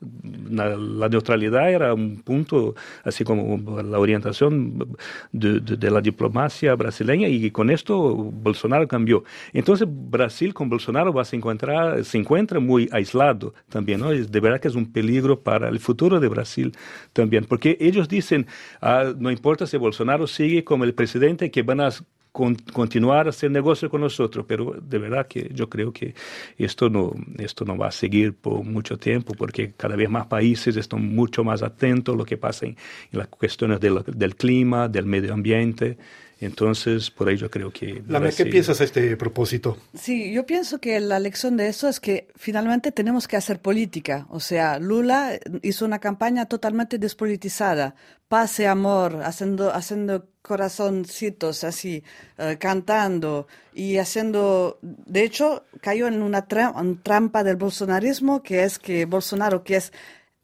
la, 0.50 1.06
neutralidad 1.10 1.70
era 1.70 1.92
un 1.92 2.22
punto, 2.22 2.74
así 3.04 3.22
como 3.22 3.82
la 3.82 3.98
orientación 3.98 4.96
de, 5.30 5.90
la 5.90 6.00
diplomacia 6.00 6.74
brasileña 6.76 7.28
y 7.28 7.50
con 7.50 7.68
esto 7.68 8.14
Bolsonaro 8.14 8.88
cambió. 8.88 9.22
Entonces 9.52 9.86
Brasil 9.86 10.54
con 10.54 10.70
Bolsonaro 10.70 11.12
va 11.12 11.22
a 11.22 11.24
se 11.26 11.36
encontrar, 11.36 12.02
se 12.06 12.16
encuentra 12.16 12.58
muy 12.58 12.88
aislado 12.90 13.52
también, 13.68 14.00
¿no? 14.00 14.08
De 14.08 14.40
verdad 14.40 14.60
que 14.60 14.68
es 14.68 14.74
un 14.74 14.90
peligro 14.90 15.38
para 15.40 15.68
el 15.68 15.78
futuro 15.78 16.20
de 16.20 16.28
Brasil 16.28 16.72
también, 17.12 17.44
porque 17.44 17.76
ellos 17.80 18.08
dicen, 18.08 18.46
ah, 18.80 19.12
no 19.14 19.30
importa 19.30 19.66
si 19.66 19.76
Bolsonaro 19.76 20.26
sigue 20.26 20.64
como 20.64 20.84
el 20.84 20.94
presidente, 20.94 21.50
que 21.50 21.62
van 21.62 21.82
a 21.82 21.90
continuar 22.32 23.26
a 23.26 23.30
hacer 23.30 23.50
negocio 23.50 23.90
con 23.90 24.00
nosotros, 24.00 24.46
pero 24.48 24.74
de 24.80 24.98
verdad 24.98 25.26
que 25.26 25.50
yo 25.52 25.68
creo 25.68 25.92
que 25.92 26.14
esto 26.56 26.88
no, 26.88 27.12
esto 27.38 27.66
no 27.66 27.76
va 27.76 27.88
a 27.88 27.92
seguir 27.92 28.34
por 28.34 28.64
mucho 28.64 28.96
tiempo 28.96 29.34
porque 29.34 29.74
cada 29.76 29.96
vez 29.96 30.08
más 30.08 30.26
países 30.26 30.76
están 30.76 31.14
mucho 31.14 31.44
más 31.44 31.62
atentos 31.62 32.14
a 32.14 32.18
lo 32.18 32.24
que 32.24 32.38
pasa 32.38 32.66
en, 32.66 32.76
las 33.10 33.28
cuestiones 33.28 33.80
del 33.80 34.36
clima, 34.36 34.88
del 34.88 35.04
medio 35.04 35.34
ambiente. 35.34 35.98
Entonces, 36.44 37.10
por 37.10 37.28
ahí 37.28 37.36
yo 37.36 37.50
creo 37.50 37.70
que... 37.70 38.02
¿qué 38.36 38.46
piensas 38.46 38.80
a 38.80 38.84
este 38.84 39.16
propósito? 39.16 39.78
Sí, 39.94 40.32
yo 40.32 40.44
pienso 40.44 40.80
que 40.80 40.98
la 40.98 41.20
lección 41.20 41.56
de 41.56 41.68
eso 41.68 41.88
es 41.88 42.00
que 42.00 42.28
finalmente 42.34 42.90
tenemos 42.90 43.28
que 43.28 43.36
hacer 43.36 43.60
política. 43.60 44.26
O 44.28 44.40
sea, 44.40 44.78
Lula 44.80 45.38
hizo 45.62 45.84
una 45.84 46.00
campaña 46.00 46.46
totalmente 46.46 46.98
despolitizada. 46.98 47.94
Pase 48.28 48.66
amor, 48.66 49.20
haciendo, 49.22 49.72
haciendo 49.72 50.26
corazoncitos 50.42 51.62
así, 51.62 52.02
eh, 52.38 52.56
cantando 52.58 53.46
y 53.72 53.98
haciendo... 53.98 54.78
De 54.82 55.22
hecho, 55.22 55.64
cayó 55.80 56.08
en 56.08 56.22
una 56.22 56.46
trampa 56.48 57.44
del 57.44 57.56
bolsonarismo, 57.56 58.42
que 58.42 58.64
es 58.64 58.80
que 58.80 59.04
Bolsonaro, 59.04 59.62
que 59.62 59.76
es 59.76 59.92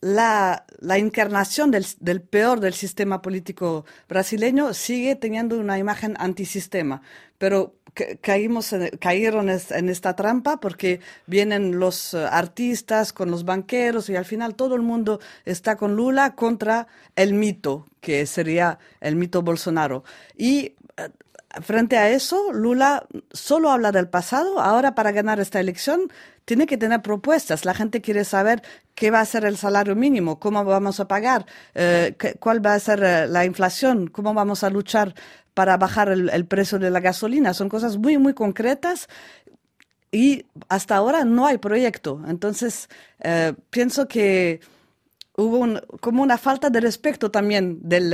la, 0.01 0.65
la 0.79 0.99
encarnación 0.99 1.71
del, 1.71 1.87
del, 2.01 2.21
peor 2.21 2.61
del 2.61 2.75
sistema 2.75 3.21
político 3.21 3.85
brasileño 4.09 4.73
sigue 4.75 5.17
teniendo 5.17 5.59
una 5.59 5.79
imagen 5.79 6.15
antisistema, 6.19 7.03
pero 7.39 7.75
caímos 8.21 8.75
cayeron 9.01 9.49
en 9.51 9.89
esta 9.89 10.15
trampa 10.15 10.61
porque 10.61 11.01
vienen 11.27 11.79
los 11.79 12.15
eh, 12.15 12.19
artistas 12.31 13.13
con 13.13 13.31
los 13.31 13.45
banqueros 13.45 14.09
y 14.09 14.17
al 14.17 14.25
final 14.25 14.55
todo 14.55 14.75
el 14.75 14.83
mundo 14.83 15.21
está 15.45 15.77
con 15.77 15.97
Lula 15.97 16.35
contra 16.35 16.87
el 17.17 17.35
mito, 17.35 17.87
que 18.01 18.27
sería 18.27 18.79
el 19.01 19.17
mito 19.17 19.43
Bolsonaro. 19.43 20.05
Y 20.37 20.75
eh, 20.97 21.09
frente 21.63 21.97
a 21.97 22.11
eso, 22.11 22.53
Lula 22.53 23.07
solo 23.33 23.71
habla 23.71 23.93
del 23.93 24.09
pasado. 24.09 24.61
Ahora, 24.61 24.95
para 24.95 25.13
ganar 25.13 25.41
esta 25.41 25.61
elección, 25.61 26.13
tiene 26.45 26.67
que 26.67 26.79
tener 26.79 27.03
propuestas. 27.03 27.65
La 27.65 27.75
gente 27.75 28.01
quiere 28.01 28.25
saber 28.25 28.63
qué 28.95 29.11
va 29.11 29.21
a 29.21 29.25
ser 29.25 29.45
el 29.45 29.57
salario 29.57 29.95
mínimo, 29.95 30.39
cómo 30.39 30.65
vamos 30.65 31.01
a 31.01 31.09
pagar, 31.09 31.47
eh, 31.75 32.17
cuál 32.41 32.65
va 32.65 32.75
a 32.75 32.81
ser 32.81 33.03
eh, 33.03 33.27
la 33.29 33.45
inflación, 33.45 34.09
cómo 34.09 34.35
vamos 34.35 34.65
a 34.65 34.71
luchar 34.71 35.15
para 35.55 35.77
bajar 35.77 36.09
el, 36.09 36.47
precio 36.47 36.79
de 36.79 36.91
la 36.91 37.01
gasolina. 37.01 37.53
Son 37.53 37.69
cosas 37.69 37.97
muy, 37.97 38.17
muy 38.17 38.33
concretas 38.33 39.09
y 40.11 40.47
hasta 40.69 40.97
ahora 40.97 41.25
no 41.25 41.47
hay 41.47 41.59
proyecto. 41.59 42.23
Entonces, 42.29 42.89
eh, 43.21 43.55
pienso 43.71 44.09
que 44.09 44.61
hubo 45.39 45.81
como 46.01 46.23
una 46.23 46.37
falta 46.37 46.69
de 46.69 46.81
respeto 46.81 47.31
también 47.31 47.79
del, 47.81 48.11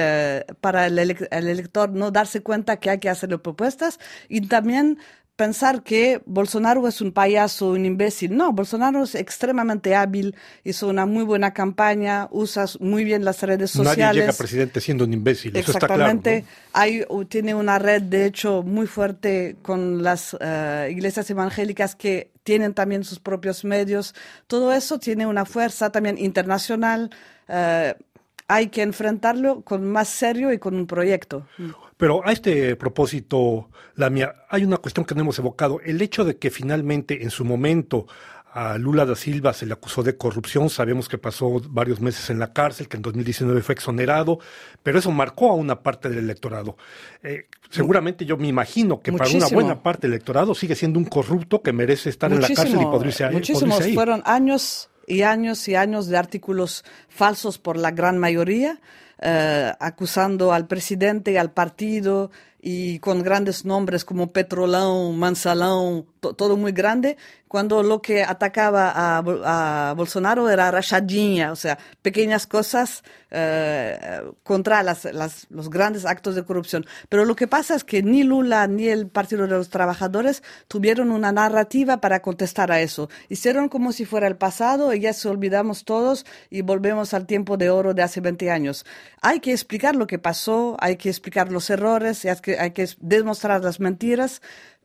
para 0.61 0.87
el, 0.87 0.99
el, 0.99 1.49
elector 1.49 1.91
no 1.91 2.11
darse 2.11 2.43
cuenta 2.43 2.77
que 2.77 2.91
hay 2.91 2.99
que 2.99 3.09
hacer 3.09 3.41
propuestas 3.41 3.99
y 4.29 4.43
también 4.43 4.99
pensar 5.37 5.83
que 5.83 6.23
Bolsonaro 6.27 6.87
es 6.87 7.01
un 7.01 7.13
payaso, 7.13 7.71
un 7.71 7.85
imbécil. 7.85 8.37
No, 8.37 8.53
Bolsonaro 8.53 9.03
es 9.03 9.15
extremadamente 9.15 9.95
hábil, 9.95 10.37
hizo 10.63 10.89
una 10.89 11.07
muy 11.07 11.25
buena 11.25 11.53
campaña, 11.53 12.29
usa 12.31 12.67
muy 12.81 13.05
bien 13.05 13.25
las 13.25 13.43
redes 13.43 13.73
sociales. 13.73 13.99
Nadie 13.99 14.21
llega 14.21 14.33
presidente 14.33 14.81
siendo 14.81 15.05
un 15.05 15.13
imbécil, 15.13 15.57
Exactamente. 15.57 16.39
Eso 16.39 16.47
está 16.47 16.73
claro, 16.73 17.17
Hay, 17.19 17.27
tiene 17.29 17.55
una 17.55 17.79
red, 17.79 18.03
de 18.03 18.27
hecho, 18.27 18.63
muy 18.63 18.87
fuerte 18.87 19.57
con 19.63 20.03
las 20.03 20.37
eh, 20.41 20.89
iglesias 20.91 21.29
evangélicas 21.31 21.97
que 21.97 22.31
tienen 22.45 22.75
también 22.75 23.03
sus 23.05 23.19
propios 23.19 23.65
medios. 23.65 24.15
Todo 24.47 24.73
eso 24.73 24.99
tiene 24.99 25.27
una 25.27 25.45
fuerza 25.45 25.91
también 25.91 26.17
internacional. 26.19 27.11
Eh, 27.49 27.95
hay 28.49 28.69
que 28.69 28.83
enfrentarlo 28.83 29.63
con 29.63 29.91
más 29.91 30.09
serio 30.09 30.53
y 30.53 30.59
con 30.59 30.75
un 30.75 30.87
proyecto. 30.87 31.47
Pero 31.97 32.27
a 32.27 32.33
este 32.33 32.77
propósito, 32.77 33.71
Lamia, 33.95 34.35
hay 34.51 34.65
una 34.65 34.79
cuestión 34.79 35.07
que 35.07 35.15
no 35.15 35.23
hemos 35.23 35.39
evocado. 35.39 35.81
El 35.81 36.03
hecho 36.03 36.25
de 36.25 36.37
que 36.37 36.51
finalmente 36.51 37.23
en 37.23 37.31
su 37.31 37.45
momento 37.45 38.07
a 38.55 38.79
Lula 38.79 39.05
da 39.05 39.17
Silva 39.17 39.53
se 39.53 39.67
le 39.67 39.73
acusó 39.73 40.05
de 40.05 40.17
corrupción, 40.17 40.71
sabemos 40.71 41.09
que 41.09 41.19
pasó 41.19 41.61
varios 41.71 42.01
meses 42.01 42.31
en 42.31 42.39
la 42.39 42.53
cárcel, 42.53 42.87
que 42.87 42.97
en 42.97 43.03
2019 43.03 43.63
fue 43.63 43.75
exonerado, 43.75 44.39
pero 44.83 44.99
eso 44.99 45.11
marcó 45.11 45.51
a 45.51 45.55
una 45.55 45.83
parte 45.83 46.09
del 46.09 46.19
electorado. 46.19 46.77
Eh, 47.23 47.49
seguramente 47.71 48.25
yo 48.25 48.37
me 48.37 48.47
imagino 48.47 49.03
que 49.03 49.13
para 49.13 49.29
una 49.29 49.49
buena 49.49 49.83
parte 49.83 50.07
del 50.07 50.15
electorado 50.15 50.55
sigue 50.55 50.77
siendo 50.77 51.01
un 51.01 51.05
corrupto 51.05 51.63
que 51.63 51.73
merece 51.73 52.11
estar 52.11 52.33
en 52.33 52.41
la 52.41 52.49
cárcel 52.49 52.81
y 52.81 52.85
podrirse, 52.85 53.29
Muchísimos 53.31 53.81
ahí. 53.81 53.93
fueron 53.93 54.23
años 54.25 54.89
y 55.07 55.23
años 55.23 55.67
y 55.69 55.75
años 55.75 56.07
de 56.07 56.17
artículos 56.17 56.85
falsos 57.09 57.59
por 57.59 57.77
la 57.77 57.91
gran 57.91 58.19
mayoría, 58.19 58.81
eh, 59.21 59.73
acusando 59.79 60.53
al 60.53 60.67
presidente 60.67 61.33
y 61.33 61.37
al 61.37 61.53
partido 61.53 62.31
y 62.67 62.99
con 63.01 63.23
grandes 63.23 63.67
nombres 63.67 64.07
como 64.07 64.33
Petrolão, 64.33 65.13
Mansalão, 65.13 66.07
todo 66.19 66.57
muy 66.57 66.73
grande, 66.73 67.19
cuando 67.47 67.83
lo 67.83 68.01
que 68.01 68.25
atacaba 68.25 68.91
a, 68.97 69.95
Bolsonaro 69.95 70.49
era 70.49 70.71
rachadinha, 70.71 71.53
o 71.53 71.57
sea, 71.57 71.79
pequeñas 72.03 72.47
cosas 72.49 73.05
eh, 73.31 74.23
contra 74.43 74.83
las, 74.83 75.05
los 75.51 75.71
grandes 75.71 76.05
actos 76.05 76.35
de 76.35 76.45
corrupción. 76.45 76.85
Pero 77.09 77.25
lo 77.25 77.37
que 77.37 77.47
pasa 77.47 77.77
es 77.77 77.85
que 77.85 78.03
ni 78.03 78.25
Lula 78.25 78.67
ni 78.67 78.89
el 78.89 79.07
Partido 79.07 79.43
de 79.43 79.49
los 79.57 79.69
Trabajadores 79.69 80.43
tuvieron 80.67 81.13
una 81.13 81.31
narrativa 81.31 82.01
para 82.01 82.23
contestar 82.23 82.73
a 82.73 82.81
eso. 82.81 83.09
Hicieron 83.29 83.69
como 83.69 83.93
si 83.93 84.05
fuera 84.05 84.27
el 84.27 84.37
pasado 84.37 84.93
y 84.93 85.01
ya 85.01 85.13
se 85.13 85.29
olvidamos 85.29 85.85
todos 85.85 86.27
y 86.51 86.63
volvemos 86.63 87.15
al 87.15 87.27
tiempo 87.27 87.57
de 87.57 87.71
oro 87.71 87.95
de 87.95 88.03
hace 88.03 88.21
20 88.21 88.51
años. 88.51 88.85
Hay 89.23 89.39
que 89.39 89.53
explicar 89.53 89.95
lo 89.95 90.07
que 90.07 90.19
pasó, 90.19 90.77
hay 90.81 90.97
que 90.97 91.09
explicar 91.09 91.53
los 91.53 91.71
errores, 91.71 92.25
hay 92.25 92.37
que, 92.43 92.54
hay 92.59 92.73
que 92.73 92.89
demostrar 93.01 93.63
las 93.63 93.81
mentiras, 93.81 94.43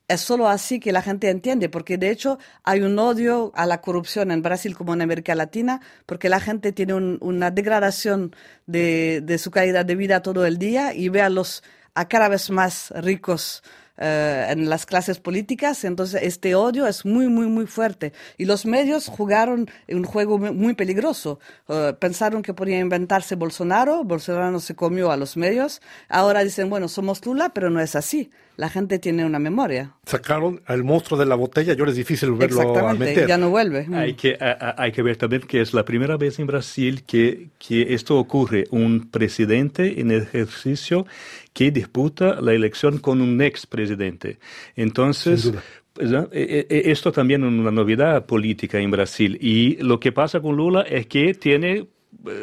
es 0.07 0.21
solo 0.21 0.47
así 0.47 0.79
que 0.79 0.91
la 0.91 1.03
gente 1.03 1.29
entiende, 1.29 1.69
porque 1.69 1.97
de 1.97 2.09
hecho 2.09 2.39
hay 2.63 2.81
un 2.81 2.97
odio 2.97 3.51
a 3.55 3.65
la 3.67 3.79
corrupción 3.79 4.31
en 4.31 4.41
Brasil 4.41 4.75
como 4.75 4.93
en 4.93 5.01
América 5.01 5.35
Latina, 5.35 5.81
porque 6.07 6.29
la 6.29 6.39
gente 6.39 6.71
tiene 6.71 6.95
una 6.95 7.51
degradación 7.51 8.35
de, 8.65 9.21
de, 9.23 9.37
su 9.37 9.51
calidad 9.51 9.85
de 9.85 9.95
vida 9.95 10.21
todo 10.21 10.45
el 10.45 10.57
día 10.57 10.93
y 10.95 11.09
ve 11.09 11.21
a 11.21 11.29
los 11.29 11.63
a 11.93 12.07
cada 12.07 12.27
vez 12.27 12.49
más 12.49 12.91
ricos 12.95 13.61
eh, 14.01 14.45
en 14.49 14.69
las 14.69 14.85
clases 14.85 15.19
políticas, 15.19 15.83
entonces 15.83 16.21
este 16.23 16.55
odio 16.55 16.87
es 16.87 17.05
muy, 17.05 17.27
muy, 17.27 17.47
muy 17.47 17.67
fuerte. 17.67 18.13
Y 18.37 18.45
los 18.45 18.65
medios 18.65 19.07
jugaron 19.07 19.69
un 19.89 20.05
juego 20.05 20.37
muy 20.37 20.73
peligroso. 20.73 21.39
Eh, 21.67 21.93
pensaron 21.99 22.41
que 22.41 22.53
podía 22.53 22.79
inventarse 22.79 23.35
Bolsonaro, 23.35 24.05
Bolsonaro 24.05 24.59
se 24.61 24.75
comió 24.75 25.11
a 25.11 25.17
los 25.17 25.35
medios, 25.35 25.81
ahora 26.07 26.45
dicen, 26.45 26.69
bueno, 26.69 26.87
somos 26.87 27.25
Lula, 27.25 27.49
pero 27.53 27.69
no 27.69 27.81
es 27.81 27.95
así. 27.95 28.29
La 28.55 28.67
gente 28.67 28.99
tiene 28.99 29.25
una 29.25 29.39
memoria. 29.39 29.93
Sacaron 30.05 30.61
al 30.65 30.83
monstruo 30.83 31.17
de 31.17 31.25
la 31.25 31.35
botella 31.35 31.73
y 31.73 31.79
ahora 31.79 31.91
es 31.91 31.97
difícil 31.97 32.33
verlo 32.33 32.61
Exactamente, 32.61 33.03
a 33.05 33.07
meter. 33.07 33.27
ya 33.27 33.37
no 33.37 33.49
vuelve. 33.49 33.87
Hay 33.93 34.15
que, 34.15 34.37
hay 34.39 34.91
que 34.91 35.01
ver 35.01 35.15
también 35.15 35.43
que 35.43 35.61
es 35.61 35.73
la 35.73 35.85
primera 35.85 36.17
vez 36.17 36.39
en 36.39 36.47
Brasil 36.47 37.03
que, 37.05 37.51
que 37.57 37.93
esto 37.93 38.17
ocurre. 38.17 38.65
Un 38.71 39.09
presidente 39.09 40.01
en 40.01 40.11
ejercicio 40.11 41.05
que 41.53 41.71
disputa 41.71 42.41
la 42.41 42.53
elección 42.53 42.99
con 42.99 43.21
un 43.21 43.41
expresidente. 43.41 44.39
Entonces, 44.75 45.51
pues, 45.93 46.11
e, 46.11 46.27
e, 46.31 46.67
e, 46.69 46.91
esto 46.91 47.11
también 47.11 47.43
es 47.43 47.49
una 47.49 47.71
novedad 47.71 48.25
política 48.25 48.79
en 48.79 48.91
Brasil. 48.91 49.37
Y 49.41 49.77
lo 49.77 49.99
que 49.99 50.11
pasa 50.11 50.39
con 50.39 50.55
Lula 50.55 50.81
es 50.81 51.07
que 51.07 51.33
tiene 51.33 51.87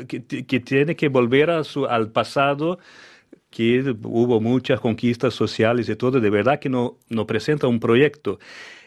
que, 0.06 0.20
tiene 0.60 0.96
que 0.96 1.08
volver 1.08 1.50
a 1.50 1.64
su, 1.64 1.86
al 1.86 2.10
pasado 2.10 2.78
que 3.50 3.94
hubo 4.02 4.40
muchas 4.40 4.80
conquistas 4.80 5.34
sociales 5.34 5.88
y 5.88 5.96
todo, 5.96 6.20
de 6.20 6.30
verdad 6.30 6.58
que 6.60 6.68
no, 6.68 6.98
no 7.08 7.26
presenta 7.26 7.66
un 7.66 7.80
proyecto 7.80 8.38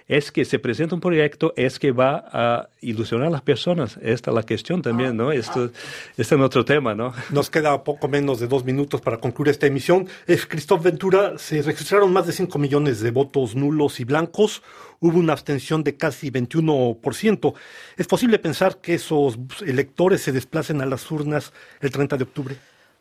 es 0.10 0.32
que 0.32 0.44
se 0.44 0.58
presenta 0.58 0.96
un 0.96 1.02
proyecto, 1.02 1.54
es 1.56 1.78
que 1.78 1.92
va 1.92 2.26
a 2.34 2.70
ilusionar 2.82 3.28
a 3.28 3.30
las 3.30 3.44
personas. 3.44 4.00
Esta 4.02 4.32
es 4.32 4.36
la 4.36 4.42
cuestión 4.42 4.82
también, 4.82 5.16
¿no? 5.16 5.32
Esto, 5.32 5.70
este 6.18 6.36
es 6.36 6.42
otro 6.42 6.66
tema, 6.66 6.96
¿no? 6.96 7.14
Nos 7.30 7.52
queda 7.52 7.84
poco 7.84 8.08
menos 8.08 8.40
de 8.40 8.48
dos 8.48 8.66
minutos 8.66 9.02
para 9.02 9.18
concluir 9.18 9.52
esta 9.52 9.68
emisión. 9.68 10.08
Es 10.26 10.48
Cristóbal 10.48 10.86
Ventura, 10.86 11.38
se 11.38 11.62
registraron 11.62 12.12
más 12.12 12.26
de 12.26 12.34
5 12.34 12.58
millones 12.58 13.02
de 13.02 13.12
votos 13.12 13.56
nulos 13.56 14.00
y 14.00 14.04
blancos. 14.04 14.64
Hubo 15.00 15.20
una 15.20 15.34
abstención 15.34 15.84
de 15.84 15.96
casi 15.96 16.32
21%. 16.32 17.54
¿Es 17.96 18.08
posible 18.08 18.40
pensar 18.40 18.82
que 18.82 18.96
esos 18.96 19.38
electores 19.64 20.22
se 20.22 20.32
desplacen 20.32 20.82
a 20.82 20.88
las 20.88 21.10
urnas 21.12 21.54
el 21.82 21.92
30 21.92 22.18
de 22.18 22.24
octubre? 22.24 22.56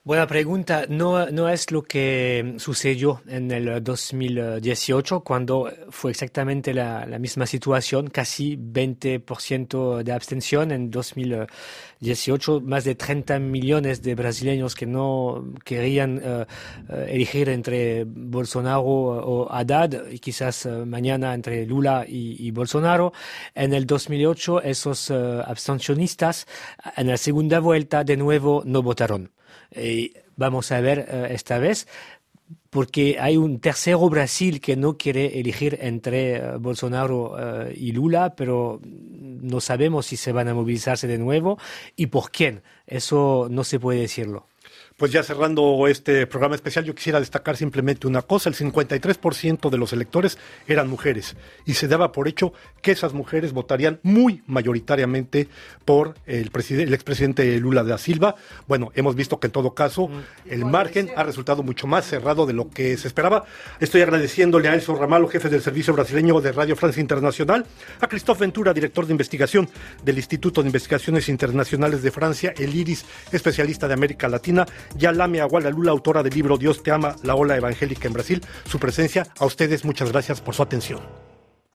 Buena 0.08 0.26
pregunta. 0.26 0.86
No, 0.88 1.26
no 1.26 1.50
es 1.50 1.70
lo 1.70 1.82
que 1.82 2.54
sucedió 2.56 3.20
en 3.26 3.50
el 3.50 3.84
2018, 3.84 5.20
cuando 5.20 5.70
fue 5.90 6.12
exactamente 6.12 6.72
la, 6.72 7.04
misma 7.18 7.44
situación, 7.44 8.08
casi 8.08 8.56
20% 8.56 10.02
de 10.02 10.12
abstención. 10.12 10.72
En 10.72 10.90
2018, 10.90 12.62
más 12.62 12.84
de 12.84 12.94
30 12.94 13.38
millones 13.38 14.00
de 14.00 14.14
brasileños 14.14 14.74
que 14.74 14.86
no 14.86 15.44
querían 15.62 16.22
eh, 16.24 16.46
eh, 16.88 17.06
elegir 17.10 17.50
entre 17.50 18.04
Bolsonaro 18.06 18.80
o 18.80 19.52
Haddad, 19.52 20.08
y 20.10 20.20
quizás 20.20 20.64
eh, 20.64 20.70
mañana 20.86 21.34
entre 21.34 21.66
Lula 21.66 22.06
y, 22.08 22.46
y, 22.46 22.50
Bolsonaro. 22.50 23.12
En 23.54 23.74
el 23.74 23.84
2008, 23.84 24.62
esos 24.62 25.10
abstencionistas, 25.10 26.46
en 26.96 27.08
la 27.08 27.18
segunda 27.18 27.60
vuelta, 27.60 28.04
de 28.04 28.16
nuevo 28.16 28.62
no 28.64 28.80
votaron. 28.82 29.32
Eh, 29.70 30.24
vamos 30.36 30.72
a 30.72 30.80
ver 30.80 31.06
eh, 31.08 31.28
esta 31.30 31.58
vez, 31.58 31.86
porque 32.70 33.18
hay 33.20 33.36
un 33.36 33.60
tercero 33.60 34.08
Brasil 34.08 34.60
que 34.60 34.76
no 34.76 34.96
quiere 34.96 35.38
elegir 35.40 35.78
entre 35.80 36.36
eh, 36.36 36.56
Bolsonaro 36.58 37.36
y 37.74 37.92
Lula, 37.92 38.34
pero 38.34 38.80
no 38.84 39.60
sabemos 39.60 40.06
si 40.06 40.16
se 40.16 40.32
van 40.32 40.48
a 40.48 40.54
movilizarse 40.54 41.06
de 41.06 41.18
nuevo 41.18 41.58
y 41.96 42.06
por 42.06 42.30
quién. 42.30 42.62
Eso 42.86 43.48
no 43.50 43.64
se 43.64 43.80
puede 43.80 44.00
decirlo. 44.00 44.46
Pues 44.98 45.12
ya 45.12 45.22
cerrando 45.22 45.86
este 45.86 46.26
programa 46.26 46.56
especial, 46.56 46.84
yo 46.84 46.92
quisiera 46.92 47.20
destacar 47.20 47.56
simplemente 47.56 48.08
una 48.08 48.22
cosa, 48.22 48.48
el 48.48 48.56
53% 48.56 49.70
de 49.70 49.78
los 49.78 49.92
electores 49.92 50.38
eran 50.66 50.88
mujeres 50.88 51.36
y 51.64 51.74
se 51.74 51.86
daba 51.86 52.10
por 52.10 52.26
hecho 52.26 52.52
que 52.82 52.90
esas 52.90 53.12
mujeres 53.12 53.52
votarían 53.52 54.00
muy 54.02 54.42
mayoritariamente 54.48 55.46
por 55.84 56.16
el, 56.26 56.50
el 56.70 56.94
expresidente 56.94 57.60
Lula 57.60 57.84
da 57.84 57.96
Silva. 57.96 58.34
Bueno, 58.66 58.90
hemos 58.96 59.14
visto 59.14 59.38
que 59.38 59.46
en 59.46 59.52
todo 59.52 59.72
caso 59.72 60.08
mm. 60.08 60.50
el 60.50 60.64
margen 60.64 61.12
ha 61.14 61.22
resultado 61.22 61.62
mucho 61.62 61.86
más 61.86 62.04
cerrado 62.04 62.44
de 62.44 62.54
lo 62.54 62.68
que 62.68 62.96
se 62.96 63.06
esperaba. 63.06 63.44
Estoy 63.78 64.00
agradeciéndole 64.00 64.68
a 64.68 64.74
Elso 64.74 64.96
Ramalo, 64.96 65.28
jefe 65.28 65.48
del 65.48 65.62
Servicio 65.62 65.94
Brasileño 65.94 66.40
de 66.40 66.50
Radio 66.50 66.74
Francia 66.74 67.00
Internacional, 67.00 67.64
a 68.00 68.08
Christophe 68.08 68.40
Ventura, 68.40 68.74
director 68.74 69.06
de 69.06 69.12
investigación 69.12 69.70
del 70.02 70.16
Instituto 70.16 70.60
de 70.60 70.70
Investigaciones 70.70 71.28
Internacionales 71.28 72.02
de 72.02 72.10
Francia, 72.10 72.52
el 72.58 72.74
IRIS, 72.74 73.04
especialista 73.30 73.86
de 73.86 73.94
América 73.94 74.26
Latina, 74.26 74.66
Yalame 74.96 75.40
Lula, 75.72 75.90
autora 75.90 76.22
del 76.22 76.34
libro 76.34 76.56
Dios 76.56 76.82
te 76.82 76.90
ama, 76.90 77.16
la 77.22 77.34
ola 77.34 77.56
evangélica 77.56 78.06
en 78.06 78.14
Brasil, 78.14 78.44
su 78.64 78.78
presencia. 78.78 79.26
A 79.38 79.46
ustedes 79.46 79.84
muchas 79.84 80.12
gracias 80.12 80.40
por 80.40 80.54
su 80.54 80.62
atención. 80.62 81.27